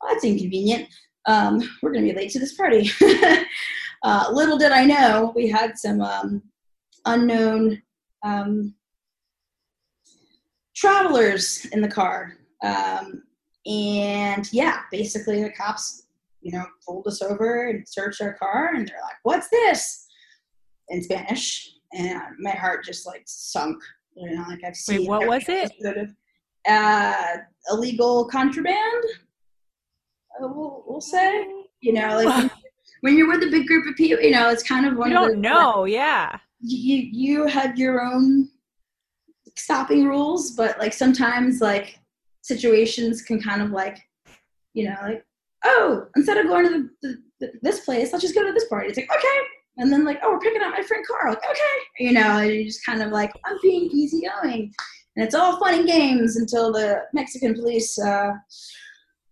[0.00, 0.88] well, that's inconvenient.
[1.26, 2.90] Um, we're gonna be late to this party.
[4.02, 6.42] uh, little did I know we had some um,
[7.04, 7.82] unknown
[8.22, 8.74] um,
[10.74, 12.34] travelers in the car.
[12.62, 13.24] Um,
[13.66, 16.04] and yeah, basically the cops
[16.42, 20.06] you know, pulled us over and searched our car, and they're like, "What's this?"
[20.88, 23.82] in Spanish, and my heart just like sunk.
[24.16, 25.00] You know, like I've seen.
[25.00, 25.72] Wait, what was it?
[25.84, 26.10] Of,
[26.68, 27.36] uh,
[27.70, 29.04] illegal contraband.
[30.42, 31.46] Uh, we'll, we'll say,
[31.80, 32.50] you know, like
[33.00, 35.10] when you're with a big group of people, you know, it's kind of one.
[35.10, 36.38] You don't know, like, yeah.
[36.60, 38.50] You you have your own
[39.56, 41.98] stopping rules, but like sometimes like
[42.42, 43.98] situations can kind of like,
[44.74, 45.24] you know, like
[45.64, 48.68] oh, instead of going to the, the, the, this place, let's just go to this
[48.68, 48.88] party.
[48.88, 49.38] It's like, okay.
[49.80, 51.32] And then like, oh, we're picking up my friend Carl.
[51.32, 54.72] Like, okay, you know, and you just kind of like, I'm being easygoing,
[55.16, 58.32] and it's all fun and games until the Mexican police uh,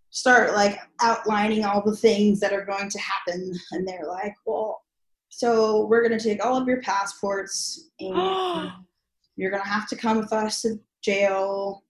[0.09, 4.81] start like outlining all the things that are going to happen, and they're like, well,
[5.29, 8.73] so we're gonna take all of your passports, and
[9.37, 11.85] you're gonna have to come with us to jail.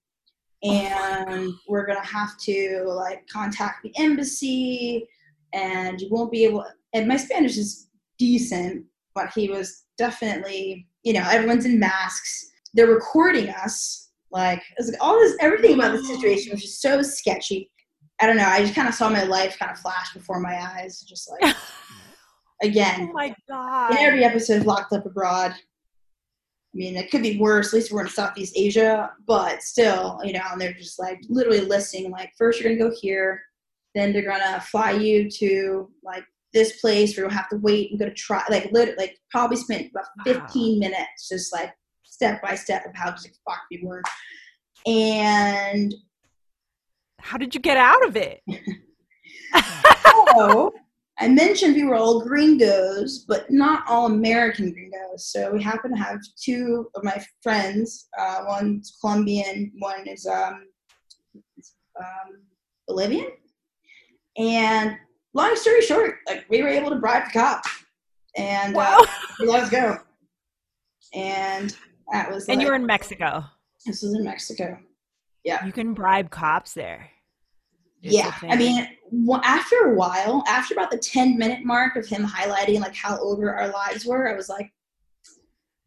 [0.64, 5.06] And we're gonna have to like contact the embassy.
[5.54, 7.87] And you won't be able and my spanish is
[8.18, 8.84] decent
[9.18, 12.50] but he was definitely you know everyone's in masks.
[12.74, 16.80] They're recording us like it was like all this everything about the situation was just
[16.80, 17.70] so sketchy.
[18.20, 20.60] I don't know i just kind of saw my life kind of flash before my
[20.60, 21.54] eyes just like
[22.62, 23.08] again.
[23.10, 23.92] Oh my god.
[23.92, 25.54] in every episode of locked up abroad
[26.74, 27.68] I mean, it could be worse.
[27.68, 31.62] At least we're in Southeast Asia, but still, you know, and they're just like literally
[31.62, 33.40] listing like first you're gonna go here,
[33.94, 36.24] then they're gonna fly you to like
[36.54, 39.56] this place where you'll have to wait and go to try like literally like probably
[39.56, 40.42] spent about 15
[40.74, 40.88] wow.
[40.88, 41.72] minutes just like
[42.04, 44.02] step by step of how to fuck we were.
[44.86, 45.94] And
[47.20, 48.42] how did you get out of it?
[50.36, 50.72] so
[51.20, 55.26] I mentioned we were all gringos, but not all American gringos.
[55.26, 58.08] So we happen to have two of my friends.
[58.16, 60.66] Uh, one's Colombian, one is um,
[61.98, 62.42] um,
[62.86, 63.32] Bolivian.
[64.36, 64.96] And
[65.38, 67.64] long story short, like we were able to bribe the cop,
[68.36, 68.98] and uh, wow.
[69.00, 69.98] uh, let's go.
[71.14, 71.74] And
[72.12, 72.48] that was.
[72.48, 73.44] And like, you were in Mexico.
[73.86, 74.78] This was in Mexico.
[75.44, 75.64] Yeah.
[75.64, 77.10] You can bribe cops there
[78.00, 78.86] yeah i mean
[79.42, 83.52] after a while after about the 10 minute mark of him highlighting like how over
[83.52, 84.70] our lives were i was like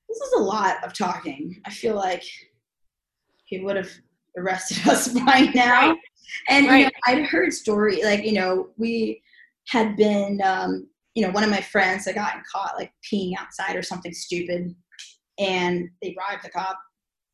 [0.09, 2.23] this is a lot of talking i feel like
[3.45, 3.89] he would have
[4.37, 5.97] arrested us by now right.
[6.49, 6.77] and right.
[6.79, 9.21] You know, i'd heard story like you know we
[9.71, 13.75] had been um, you know one of my friends that got caught like peeing outside
[13.75, 14.75] or something stupid
[15.39, 16.77] and they bribed the cop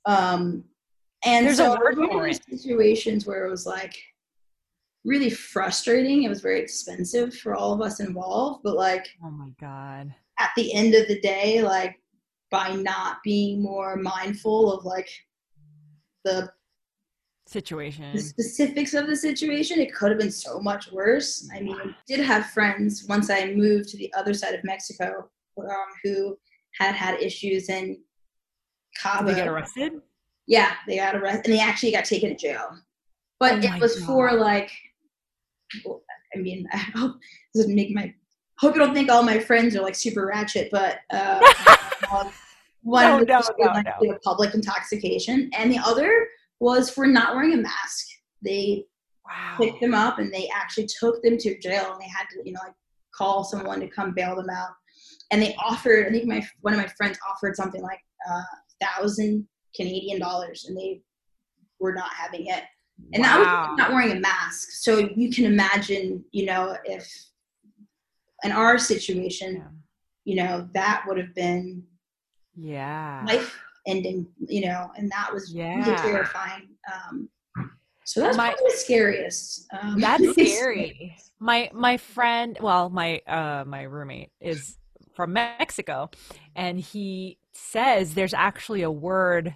[0.06, 0.64] um
[1.26, 2.40] and There's so a word for it.
[2.50, 3.96] situations where it was like
[5.04, 6.24] really frustrating.
[6.24, 10.14] It was very expensive for all of us involved, but like, oh my God.
[10.40, 11.96] At the end of the day, like,
[12.52, 15.10] by not being more mindful of like
[16.24, 16.52] the
[17.48, 21.50] situation, the specifics of the situation, it could have been so much worse.
[21.54, 25.30] I mean, I did have friends once I moved to the other side of Mexico
[25.60, 26.38] um, who
[26.80, 28.00] had had issues in
[29.02, 29.28] Cabo.
[29.28, 29.94] Did they get arrested?
[30.48, 32.70] Yeah, they got arrested and they actually got taken to jail.
[33.40, 34.06] But oh it was God.
[34.06, 34.72] for like
[36.36, 37.16] I mean, I hope
[37.54, 38.14] this doesn't make my
[38.60, 41.40] hope you don't think all my friends are like super ratchet, but uh,
[42.82, 44.18] one no, no, no, like no.
[44.24, 46.28] public intoxication, and the other
[46.60, 48.08] was for not wearing a mask.
[48.44, 48.86] They
[49.26, 49.58] wow.
[49.58, 52.54] picked them up and they actually took them to jail, and they had to, you
[52.54, 52.76] know, like
[53.16, 54.70] call someone to come bail them out.
[55.32, 58.00] And they offered, I think my one of my friends offered something like
[58.30, 58.42] a uh,
[58.82, 61.02] thousand Canadian dollars, and they
[61.80, 62.64] were not having it
[63.14, 63.28] and wow.
[63.28, 67.08] that was not wearing a mask so you can imagine you know if
[68.44, 69.68] in our situation yeah.
[70.26, 71.84] you know that would have been
[72.56, 75.78] yeah life ending you know and that was yeah.
[75.78, 77.30] really terrifying um
[78.04, 83.64] so that's my, probably the scariest um, that's scary my my friend well my uh
[83.66, 84.78] my roommate is
[85.16, 86.10] from mexico
[86.56, 89.56] and he says there's actually a word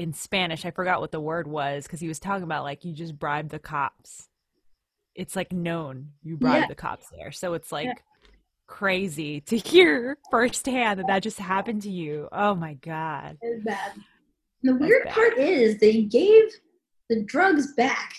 [0.00, 0.64] in Spanish.
[0.64, 3.50] I forgot what the word was because he was talking about like you just bribe
[3.50, 4.28] the cops.
[5.14, 6.68] It's like known you bribe yeah.
[6.68, 7.32] the cops there.
[7.32, 7.94] So it's like yeah.
[8.70, 12.28] Crazy to hear firsthand that that just happened to you.
[12.32, 13.36] Oh my god.
[13.42, 13.92] It's bad.
[14.62, 15.14] The That's weird bad.
[15.14, 16.44] part is they gave
[17.08, 18.14] the drugs back.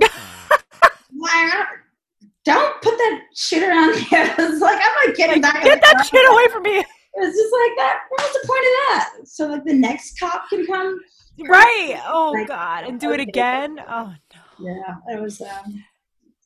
[2.44, 4.34] Don't put that shit around here.
[4.38, 5.64] It's like I'm not getting like, back.
[5.64, 6.84] Get that shit away from me.
[7.16, 8.00] It's just like that.
[8.10, 9.14] What's the point of that?
[9.24, 11.00] So like the next cop can come.
[11.48, 12.00] Right.
[12.06, 12.84] Oh like, God.
[12.84, 13.80] And do it again.
[13.88, 14.14] Oh
[14.60, 14.66] no.
[14.66, 15.14] Yeah.
[15.16, 15.82] It was um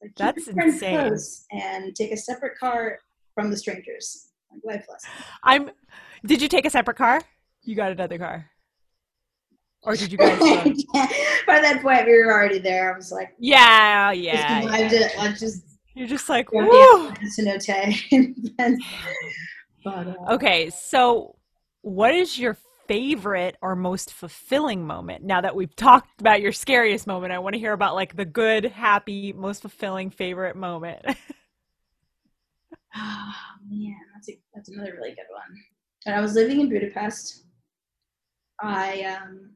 [0.01, 1.17] like, that's insane.
[1.53, 2.99] And take a separate car
[3.39, 4.31] from the strangers.
[4.51, 5.11] Like life lesson.
[5.45, 5.71] I'm
[6.27, 7.21] did you take a separate car?
[7.63, 8.51] You got another car.
[9.85, 10.39] Or did you guys
[11.47, 12.93] by that point we were already there.
[12.93, 14.61] I was like Yeah, yeah.
[14.61, 15.07] Just yeah.
[15.07, 15.13] It.
[15.19, 15.63] Let's just
[15.95, 17.13] you're just like, Woo!
[19.85, 21.37] But, uh, okay, so
[21.83, 22.57] what is your
[22.89, 25.23] favorite or most fulfilling moment?
[25.23, 28.25] Now that we've talked about your scariest moment, I want to hear about like the
[28.25, 31.05] good, happy, most fulfilling favorite moment.
[32.97, 33.33] oh
[33.71, 35.57] man, that's a, that's another really good one.
[36.05, 37.45] When I was living in Budapest,
[38.61, 39.51] I um,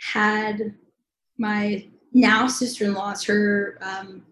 [0.00, 0.74] had
[1.38, 4.22] my now sister-in-law's her um,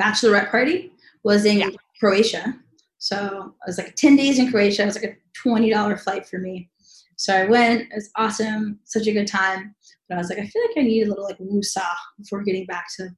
[0.00, 0.92] bachelorette party
[1.24, 1.68] was in yeah.
[1.98, 2.54] Croatia
[2.98, 4.82] So it was like 10 days in Croatia.
[4.82, 6.70] It was like a $20 flight for me.
[7.16, 7.82] So I went.
[7.82, 8.78] It was awesome.
[8.84, 9.74] Such a good time.
[10.08, 12.64] But I was like, I feel like I need a little like woosah before getting
[12.66, 13.10] back to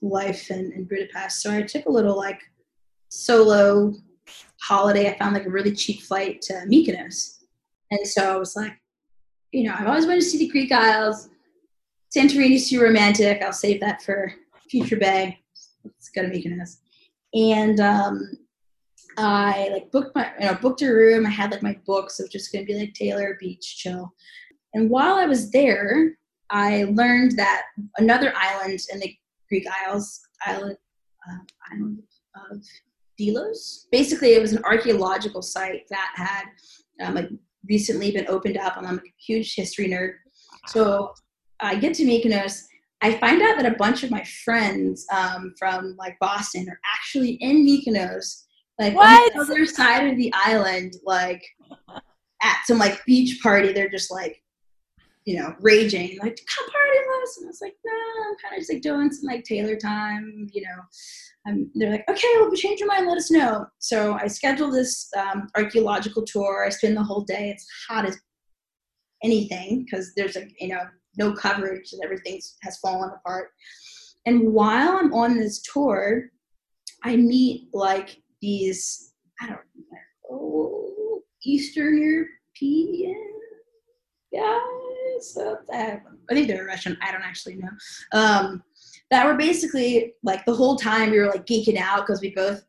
[0.00, 1.42] life in, in Budapest.
[1.42, 2.40] So I took a little like
[3.14, 3.94] solo
[4.60, 5.08] holiday.
[5.08, 7.38] I found like a really cheap flight to Mykonos.
[7.90, 8.72] And so I was like,
[9.52, 11.28] you know, I've always wanted to see the Greek Isles.
[12.14, 13.42] Santorini's too romantic.
[13.42, 14.32] I'll save that for
[14.68, 15.34] future bag.
[15.84, 16.78] Let's go to Mykonos.
[17.34, 18.32] And um,
[19.16, 21.26] I like booked my, you know, booked a room.
[21.26, 22.18] I had like my books.
[22.18, 24.12] It was just going to be like Taylor Beach chill.
[24.74, 26.16] And while I was there,
[26.50, 27.62] I learned that
[27.98, 29.14] another island in the
[29.48, 30.76] Greek Isles, island,
[31.28, 31.38] uh,
[31.72, 32.02] island
[32.50, 32.62] of
[33.18, 33.86] Delos.
[33.92, 36.44] Basically, it was an archaeological site that had
[37.06, 37.28] um, like
[37.68, 38.76] recently been opened up.
[38.76, 40.14] And I'm a huge history nerd,
[40.68, 41.12] so
[41.60, 42.62] I get to Mykonos.
[43.02, 47.32] I find out that a bunch of my friends um, from like Boston are actually
[47.40, 48.44] in Mykonos,
[48.78, 49.36] like what?
[49.36, 51.44] on the other side of the island, like
[52.42, 53.72] at some like beach party.
[53.72, 54.40] They're just like
[55.24, 57.38] you know, raging, like, come party with us.
[57.38, 60.48] And I was like, no, I'm kind of just like doing some like Taylor time,
[60.52, 60.82] you know.
[61.46, 63.66] Um, they're like, okay, well, if you change your mind, let us know.
[63.78, 66.64] So I schedule this um, archaeological tour.
[66.64, 67.50] I spend the whole day.
[67.50, 68.18] It's hot as
[69.22, 70.82] anything because there's like, you know,
[71.16, 73.50] no coverage and everything has fallen apart.
[74.26, 76.30] And while I'm on this tour,
[77.02, 79.60] I meet like these, I don't
[80.30, 83.34] know, Eastern European
[84.34, 85.38] guys.
[85.72, 86.96] I think they're Russian.
[87.02, 87.68] I don't actually know.
[88.12, 88.62] Um,
[89.14, 92.64] that were basically like the whole time we were like geeking out because we both,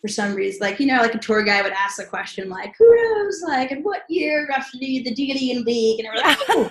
[0.00, 2.72] for some reason, like you know, like a tour guide would ask a question like,
[2.78, 6.70] "Who knows, like, in what year roughly the Delian League?" And we're like, "Oh,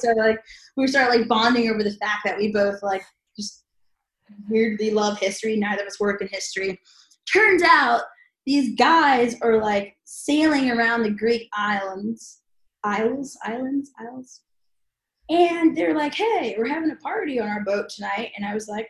[0.00, 0.42] so like
[0.78, 3.04] we started like bonding over the fact that we both like
[3.36, 3.64] just
[4.48, 5.56] weirdly love history.
[5.56, 6.80] Neither of us work in history.
[7.30, 8.00] Turns out
[8.46, 12.40] these guys are like sailing around the Greek islands
[12.84, 14.42] Isles, Islands, Isles.
[15.30, 18.32] And they're like, hey, we're having a party on our boat tonight.
[18.36, 18.88] And I was like,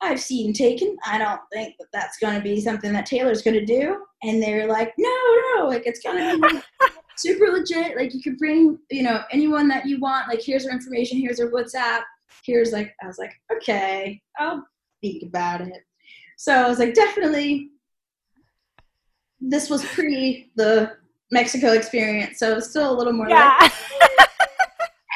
[0.00, 0.96] I've seen Taken.
[1.04, 4.04] I don't think that that's going to be something that Taylor's going to do.
[4.22, 6.60] And they're like, no, no, like it's going to be
[7.16, 7.96] super legit.
[7.96, 10.28] Like you can bring, you know, anyone that you want.
[10.28, 11.18] Like here's our information.
[11.18, 12.02] Here's our WhatsApp.
[12.44, 14.64] Here's like, I was like, okay, I'll
[15.02, 15.84] think about it.
[16.36, 17.70] So I was like, definitely.
[19.40, 20.96] This was pre the
[21.30, 23.56] Mexico experience, so it's still a little more yeah.
[23.60, 23.72] like.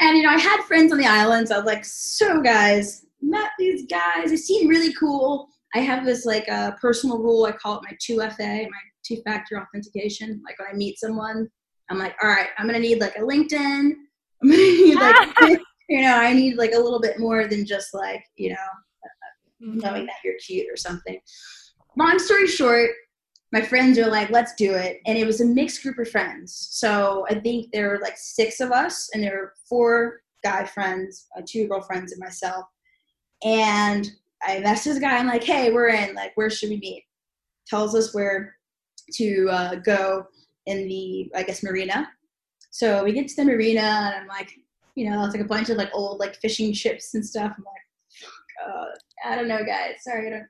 [0.02, 1.50] And you know, I had friends on the islands.
[1.50, 4.30] I was like, so guys, met these guys.
[4.30, 5.48] They seem really cool.
[5.74, 7.44] I have this like a uh, personal rule.
[7.44, 10.42] I call it my two FA, my two factor authentication.
[10.44, 11.48] Like when I meet someone,
[11.88, 13.92] I'm like, all right, I'm gonna need like a LinkedIn.
[14.42, 15.28] I'm gonna need like,
[15.88, 19.78] you know, I need like a little bit more than just like, you know, mm-hmm.
[19.78, 21.18] knowing that you're cute or something.
[21.96, 22.90] Long story short,
[23.52, 25.00] my friends are like, let's do it.
[25.06, 26.68] And it was a mixed group of friends.
[26.70, 31.26] So I think there were like six of us, and there were four guy friends,
[31.36, 32.64] uh, two girlfriends, and myself.
[33.44, 34.10] And
[34.42, 35.18] I messaged the guy.
[35.18, 36.14] I'm like, hey, we're in.
[36.14, 37.04] Like, where should we meet?
[37.66, 38.56] Tells us where
[39.14, 40.24] to uh, go
[40.66, 42.08] in the, I guess, marina.
[42.70, 44.50] So we get to the marina, and I'm like,
[44.94, 47.52] you know, it's like a bunch of like old like fishing ships and stuff.
[47.56, 49.96] I'm like, uh, I don't know, guys.
[50.00, 50.46] Sorry, I don't.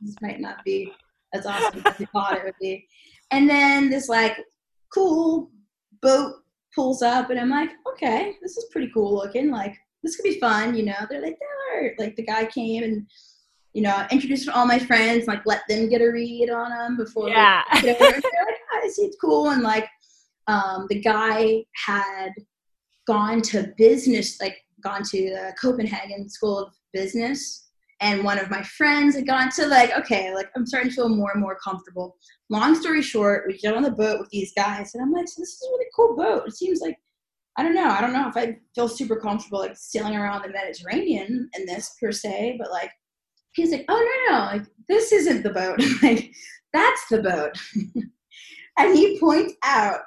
[0.00, 0.92] This might not be
[1.34, 2.86] as awesome thought it would be.
[3.30, 4.36] And then this like
[4.92, 5.50] cool
[6.00, 6.34] boat
[6.74, 9.50] pulls up, and I'm like, okay, this is pretty cool looking.
[9.50, 10.94] Like this could be fun, you know.
[11.08, 13.06] They're like, they're like the guy came and
[13.74, 17.28] you know introduced all my friends, like let them get a read on them before.
[17.28, 17.62] Yeah.
[17.82, 19.88] They're like, I see it's cool, and like
[20.46, 22.30] um, the guy had
[23.06, 27.67] gone to business, like gone to the Copenhagen School of Business
[28.00, 31.08] and one of my friends had gone to like okay like i'm starting to feel
[31.08, 32.16] more and more comfortable.
[32.50, 35.40] Long story short we get on the boat with these guys and i'm like so
[35.40, 36.46] this is a really cool boat.
[36.46, 36.96] It seems like
[37.56, 40.48] i don't know i don't know if i feel super comfortable like sailing around the
[40.48, 42.90] mediterranean in this per se but like
[43.52, 45.80] he's like oh no no like this isn't the boat.
[46.02, 46.32] Like
[46.72, 47.58] that's the boat.
[48.80, 50.02] And he points out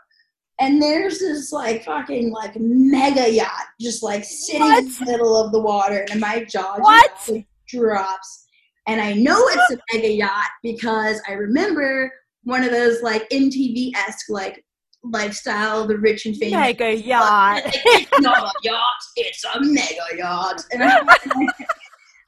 [0.62, 4.86] and there's this like fucking like mega yacht just like sitting what?
[4.86, 8.46] in the middle of the water and my jaw just like, drops.
[8.88, 12.12] And I know it's a mega yacht because I remember
[12.44, 14.64] one of those like MTV esque like
[15.04, 16.60] lifestyle, the rich and famous.
[16.60, 17.62] Mega yacht.
[17.66, 20.62] it's not a yacht, it's a mega yacht.
[20.72, 21.00] And I,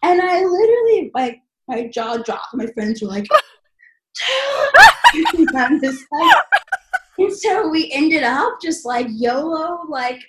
[0.04, 2.54] and I literally like my jaw dropped.
[2.54, 3.26] My friends were like,
[5.14, 6.36] and, like,
[7.18, 10.22] and so we ended up just like YOLO, like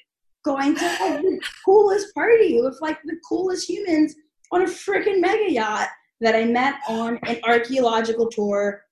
[0.44, 4.14] going to like, the coolest party with like the coolest humans
[4.52, 5.88] on a freaking mega yacht
[6.20, 8.82] that I met on an archaeological tour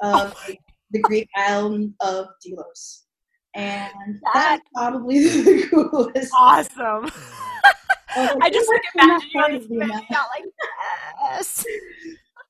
[0.00, 0.54] of oh
[0.90, 3.04] the Greek island of Delos.
[3.54, 6.32] And that's probably the coolest.
[6.36, 7.10] Awesome.
[8.10, 10.44] I, I just like imagine you on the like
[11.22, 11.64] yes.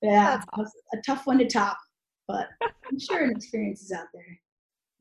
[0.03, 0.73] Yeah, awesome.
[0.95, 1.77] a tough one to top,
[2.27, 4.41] but I'm sure an experience is out there.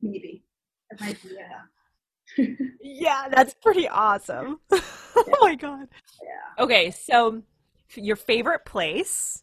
[0.02, 0.44] Maybe
[0.90, 1.38] it might be.
[1.38, 2.66] Uh...
[2.82, 4.60] yeah, that's pretty awesome.
[4.70, 5.88] Oh my god.
[6.22, 6.62] Yeah.
[6.62, 7.42] Okay, so
[7.94, 9.42] your favorite place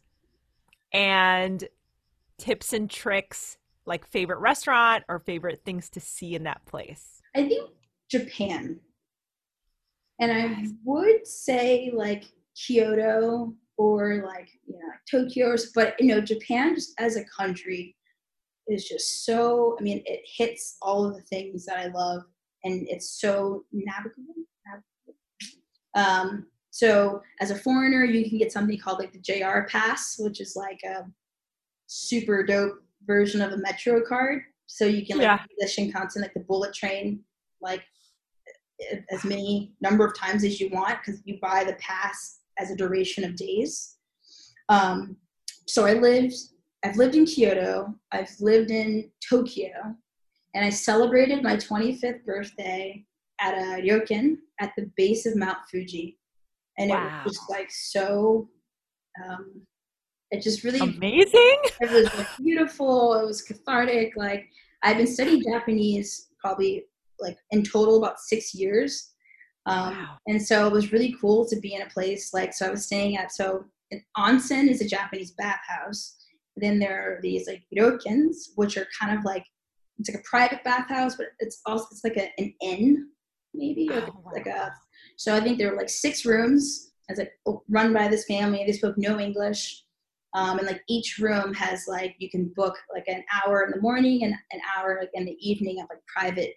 [0.93, 1.63] and
[2.37, 7.21] tips and tricks like favorite restaurant or favorite things to see in that place?
[7.35, 7.69] I think
[8.09, 8.79] Japan.
[10.19, 12.25] And I would say like
[12.55, 17.95] Kyoto or like, you know, Tokyo, but you know, Japan just as a country
[18.67, 22.23] is just so, I mean, it hits all of the things that I love
[22.63, 24.33] and it's so navigable.
[25.95, 26.47] Um,
[26.77, 30.55] so as a foreigner, you can get something called like the JR pass, which is
[30.55, 31.05] like a
[31.87, 34.43] super dope version of a Metro card.
[34.67, 35.39] So you can like yeah.
[35.57, 37.21] the Shinkansen, like the bullet train,
[37.63, 37.81] like
[39.09, 42.75] as many number of times as you want because you buy the pass as a
[42.75, 43.95] duration of days.
[44.69, 45.17] Um,
[45.65, 46.35] so I lived,
[46.85, 49.71] I've lived in Kyoto, I've lived in Tokyo,
[50.53, 53.03] and I celebrated my 25th birthday
[53.39, 56.16] at a ryokan at the base of Mount Fuji.
[56.77, 57.21] And wow.
[57.21, 58.49] it was just like so
[59.23, 59.61] um,
[60.31, 61.57] it just really amazing.
[61.81, 63.13] It was beautiful.
[63.15, 64.13] It was cathartic.
[64.15, 64.49] Like
[64.83, 66.85] I've been studying Japanese probably
[67.19, 69.13] like in total about six years.
[69.65, 70.17] Um, wow.
[70.27, 72.85] And so it was really cool to be in a place like, so I was
[72.85, 76.15] staying at, so an onsen is a Japanese bathhouse.
[76.55, 79.45] Then there are these like ryokans, which are kind of like,
[79.99, 83.07] it's like a private bathhouse, but it's also, it's like a, an inn
[83.53, 84.31] maybe, oh, wow.
[84.33, 84.73] like a,
[85.17, 87.33] so I think there were like six rooms as like
[87.67, 88.63] run by this family.
[88.65, 89.83] They spoke no English.
[90.33, 93.81] Um, and like each room has like you can book like an hour in the
[93.81, 96.53] morning and an hour like in the evening of like private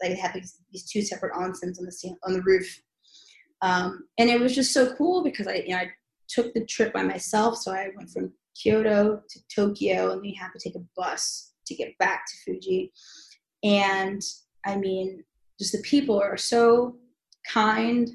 [0.00, 2.82] like they have these, these two separate onsens on the on the roof
[3.62, 5.90] um, and it was just so cool because I you know I
[6.28, 10.50] took the trip by myself so I went from Kyoto to Tokyo and we had
[10.50, 12.92] to take a bus to get back to Fuji
[13.64, 14.20] and
[14.66, 15.24] I mean
[15.58, 16.98] just the people are so
[17.52, 18.10] kind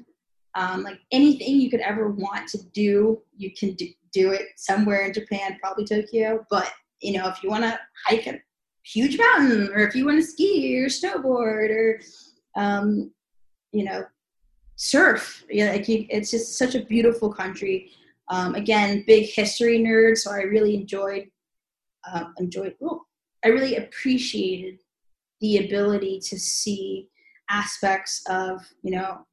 [0.56, 5.06] um, like anything you could ever want to do you can do do it somewhere
[5.06, 6.44] in Japan, probably Tokyo.
[6.50, 6.70] But
[7.00, 8.40] you know, if you want to hike a
[8.82, 12.00] huge mountain, or if you want to ski or snowboard, or
[12.56, 13.12] um,
[13.72, 14.04] you know,
[14.76, 17.90] surf, yeah, like you, it's just such a beautiful country.
[18.28, 21.28] Um, again, big history nerd, so I really enjoyed
[22.12, 22.74] uh, enjoyed.
[22.82, 23.02] Oh,
[23.44, 24.80] I really appreciated
[25.40, 27.08] the ability to see
[27.50, 29.26] aspects of you know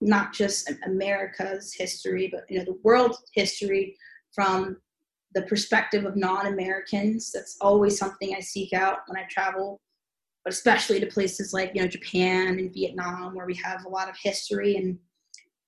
[0.00, 3.96] not just America's history, but you know the world history
[4.34, 4.76] from
[5.34, 7.30] the perspective of non-Americans.
[7.32, 9.80] That's always something I seek out when I travel,
[10.44, 14.08] but especially to places like you know Japan and Vietnam, where we have a lot
[14.08, 14.98] of history and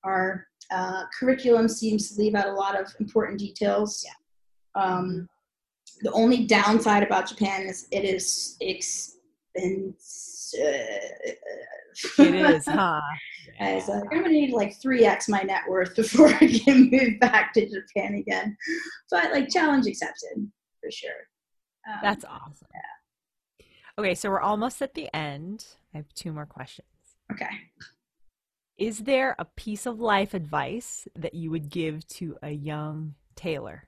[0.04, 4.04] our uh, curriculum seems to leave out a lot of important details.
[4.04, 4.82] Yeah.
[4.82, 5.28] Um,
[6.02, 9.14] the only downside about Japan is it is expensive
[12.18, 13.00] it is, huh?
[13.60, 16.90] I was like, I'm gonna need like three x my net worth before I can
[16.90, 18.56] move back to Japan again.
[19.10, 21.10] But like, challenge accepted for sure.
[21.88, 22.68] Um, That's awesome.
[22.74, 23.66] Yeah.
[23.98, 25.66] Okay, so we're almost at the end.
[25.92, 26.88] I have two more questions.
[27.30, 27.46] Okay.
[28.76, 33.84] Is there a piece of life advice that you would give to a young Taylor?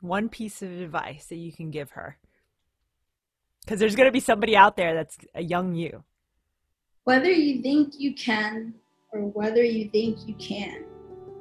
[0.00, 2.18] One piece of advice that you can give her
[3.66, 6.04] because there's going to be somebody out there that's a young you.
[7.02, 8.74] Whether you think you can
[9.10, 10.84] or whether you think you can,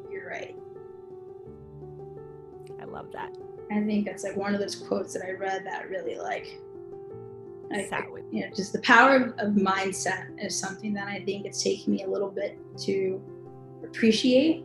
[0.10, 0.56] you're right.
[2.82, 3.36] I love that.
[3.72, 6.60] I think that's like one of those quotes that I read that really like,
[7.70, 7.92] like
[8.32, 11.94] you know, just the power of, of mindset is something that I think it's taken
[11.94, 13.22] me a little bit to
[13.84, 14.64] appreciate.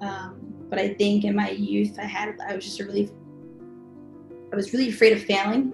[0.00, 3.10] Um, but I think in my youth, I had I was just a really
[4.52, 5.72] I was really afraid of failing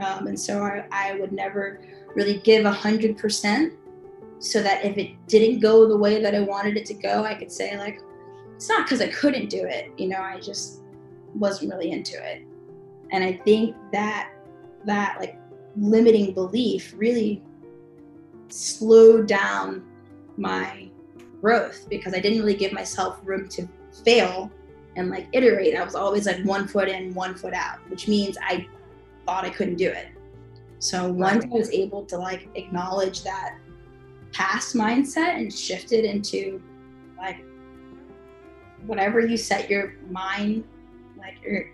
[0.00, 1.80] um, and so I, I would never
[2.14, 3.74] really give a hundred percent
[4.38, 7.34] so that if it didn't go the way that I wanted it to go, I
[7.34, 8.00] could say like,
[8.54, 10.82] it's not because I couldn't do it, you know, I just
[11.34, 12.42] wasn't really into it.
[13.10, 14.32] And I think that
[14.84, 15.38] that like
[15.76, 17.42] limiting belief really
[18.48, 19.84] slowed down
[20.36, 20.88] my
[21.40, 23.68] growth because I didn't really give myself room to
[24.04, 24.50] fail
[24.96, 25.76] and like iterate.
[25.76, 28.66] I was always like one foot in, one foot out, which means I
[29.30, 30.08] thought I couldn't do it.
[30.80, 33.58] So once I was able to like acknowledge that
[34.32, 36.60] past mindset and shift it into
[37.16, 37.44] like
[38.86, 40.64] whatever you set your mind,
[41.16, 41.70] like your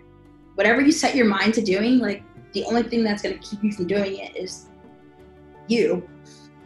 [0.53, 2.21] whatever you set your mind to doing, like
[2.53, 4.67] the only thing that's going to keep you from doing it is
[5.67, 6.07] you.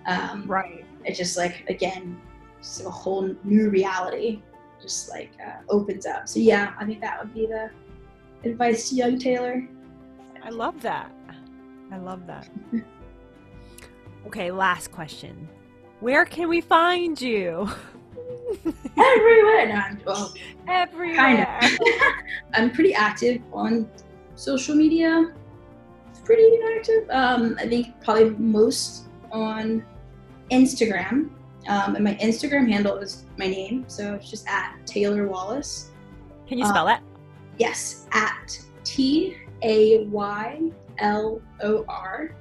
[0.08, 0.84] Um, right.
[1.06, 2.20] It's just like again,
[2.62, 4.42] just a whole new reality,
[4.82, 6.28] just like uh, opens up.
[6.28, 7.70] So yeah, I think that would be the
[8.44, 9.66] advice to young Taylor.
[10.44, 11.12] I love that.
[11.92, 12.50] I love that.
[14.28, 15.48] okay, last question.
[16.00, 17.70] Where can we find you?
[18.98, 19.68] Everywhere.
[19.68, 20.34] No, I'm, well,
[20.68, 21.16] Everywhere.
[21.16, 21.80] kind of.
[22.54, 23.90] I'm pretty active on
[24.36, 25.34] social media.
[26.24, 27.10] Pretty active.
[27.10, 29.84] Um, I think probably most on
[30.52, 31.30] Instagram.
[31.68, 35.92] Um, and my Instagram handle is my name, so it's just at Taylor Wallace.
[36.48, 37.04] Can you spell Uh, that?
[37.60, 42.36] Yes, at T A Y L O R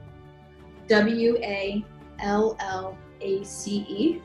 [0.89, 1.85] W A
[2.21, 4.23] L L A C E.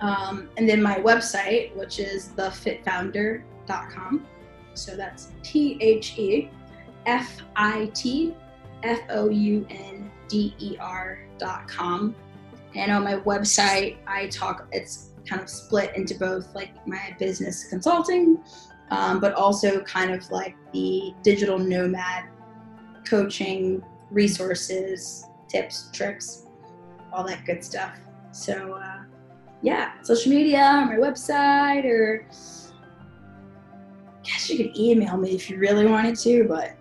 [0.00, 4.26] Um, and then my website, which is thefitfounder.com.
[4.74, 6.50] So that's T H E
[7.06, 8.34] F I T
[8.82, 12.14] F O U N D E R.com.
[12.74, 17.68] And on my website, I talk, it's kind of split into both like my business
[17.68, 18.42] consulting
[18.90, 22.24] um, but also kind of like the digital nomad
[23.06, 26.46] coaching resources, tips, tricks,
[27.12, 27.98] all that good stuff.
[28.32, 29.02] So, uh,
[29.62, 32.26] yeah, social media, or my website, or
[34.08, 36.76] I guess you could email me if you really wanted to, but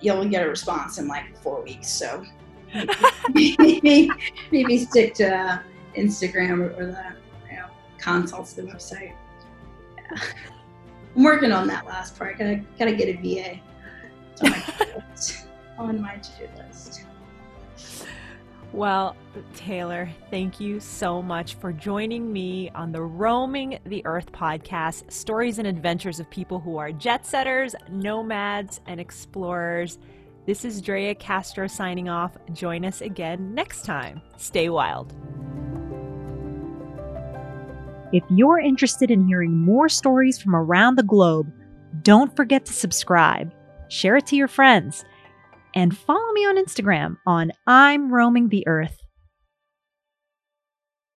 [0.00, 1.88] you'll get a response in like four weeks.
[1.88, 2.24] So
[3.32, 4.10] maybe,
[4.50, 5.58] maybe stick to uh,
[5.96, 7.04] Instagram or, or the
[7.50, 7.66] you know,
[7.98, 9.14] consults, the website.
[9.96, 10.18] Yeah.
[11.16, 12.38] I'm working on that last part.
[12.38, 13.60] Gotta gotta get a VA.
[14.32, 15.46] It's on my, list.
[15.78, 17.04] on my to-do list.
[18.72, 19.16] Well,
[19.54, 25.58] Taylor, thank you so much for joining me on the Roaming the Earth podcast stories
[25.58, 29.98] and adventures of people who are jet setters, nomads, and explorers.
[30.46, 32.32] This is Drea Castro signing off.
[32.54, 34.22] Join us again next time.
[34.38, 35.12] Stay wild.
[38.12, 41.50] If you're interested in hearing more stories from around the globe,
[42.02, 43.54] don't forget to subscribe,
[43.88, 45.02] share it to your friends,
[45.74, 49.01] and follow me on Instagram on I'm Roaming the Earth.